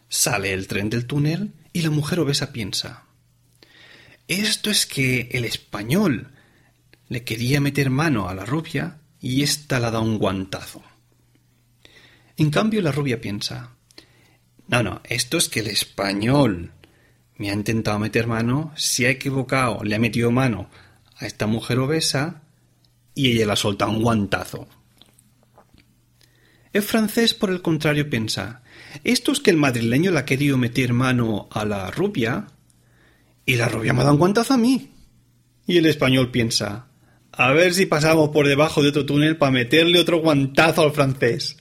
Sale 0.07 0.53
el 0.53 0.67
tren 0.67 0.89
del 0.89 1.07
túnel 1.07 1.53
y 1.73 1.81
la 1.81 1.89
mujer 1.89 2.19
obesa 2.19 2.51
piensa. 2.51 3.05
Esto 4.27 4.69
es 4.69 4.85
que 4.85 5.29
el 5.31 5.45
español 5.45 6.31
le 7.09 7.23
quería 7.23 7.59
meter 7.59 7.89
mano 7.89 8.29
a 8.29 8.35
la 8.35 8.45
rubia 8.45 8.99
y 9.19 9.41
ésta 9.41 9.79
la 9.79 9.89
da 9.89 9.99
un 9.99 10.19
guantazo. 10.19 10.83
En 12.41 12.49
cambio, 12.49 12.81
la 12.81 12.91
rubia 12.91 13.21
piensa, 13.21 13.75
no, 14.67 14.81
no, 14.81 15.01
esto 15.03 15.37
es 15.37 15.47
que 15.47 15.59
el 15.59 15.67
español 15.67 16.71
me 17.37 17.51
ha 17.51 17.53
intentado 17.53 17.99
meter 17.99 18.25
mano, 18.25 18.73
se 18.75 19.05
ha 19.05 19.11
equivocado, 19.11 19.83
le 19.83 19.93
ha 19.93 19.99
metido 19.99 20.31
mano 20.31 20.67
a 21.17 21.27
esta 21.27 21.45
mujer 21.45 21.77
obesa 21.77 22.41
y 23.13 23.29
ella 23.31 23.45
la 23.45 23.55
solta 23.55 23.85
un 23.85 24.01
guantazo. 24.01 24.67
El 26.73 26.81
francés, 26.81 27.35
por 27.35 27.51
el 27.51 27.61
contrario, 27.61 28.09
piensa, 28.09 28.63
esto 29.03 29.31
es 29.33 29.39
que 29.39 29.51
el 29.51 29.57
madrileño 29.57 30.09
le 30.09 30.17
ha 30.17 30.25
querido 30.25 30.57
meter 30.57 30.93
mano 30.93 31.47
a 31.51 31.63
la 31.63 31.91
rubia 31.91 32.47
y 33.45 33.55
la 33.55 33.69
rubia 33.69 33.93
me 33.93 33.99
ha 33.99 34.05
dado 34.05 34.15
un 34.15 34.19
guantazo 34.19 34.55
a 34.55 34.57
mí. 34.57 34.89
Y 35.67 35.77
el 35.77 35.85
español 35.85 36.31
piensa, 36.31 36.87
a 37.33 37.51
ver 37.51 37.75
si 37.75 37.85
pasamos 37.85 38.29
por 38.29 38.47
debajo 38.47 38.81
de 38.81 38.89
otro 38.89 39.05
túnel 39.05 39.37
para 39.37 39.51
meterle 39.51 39.99
otro 39.99 40.21
guantazo 40.21 40.81
al 40.81 40.91
francés. 40.91 41.60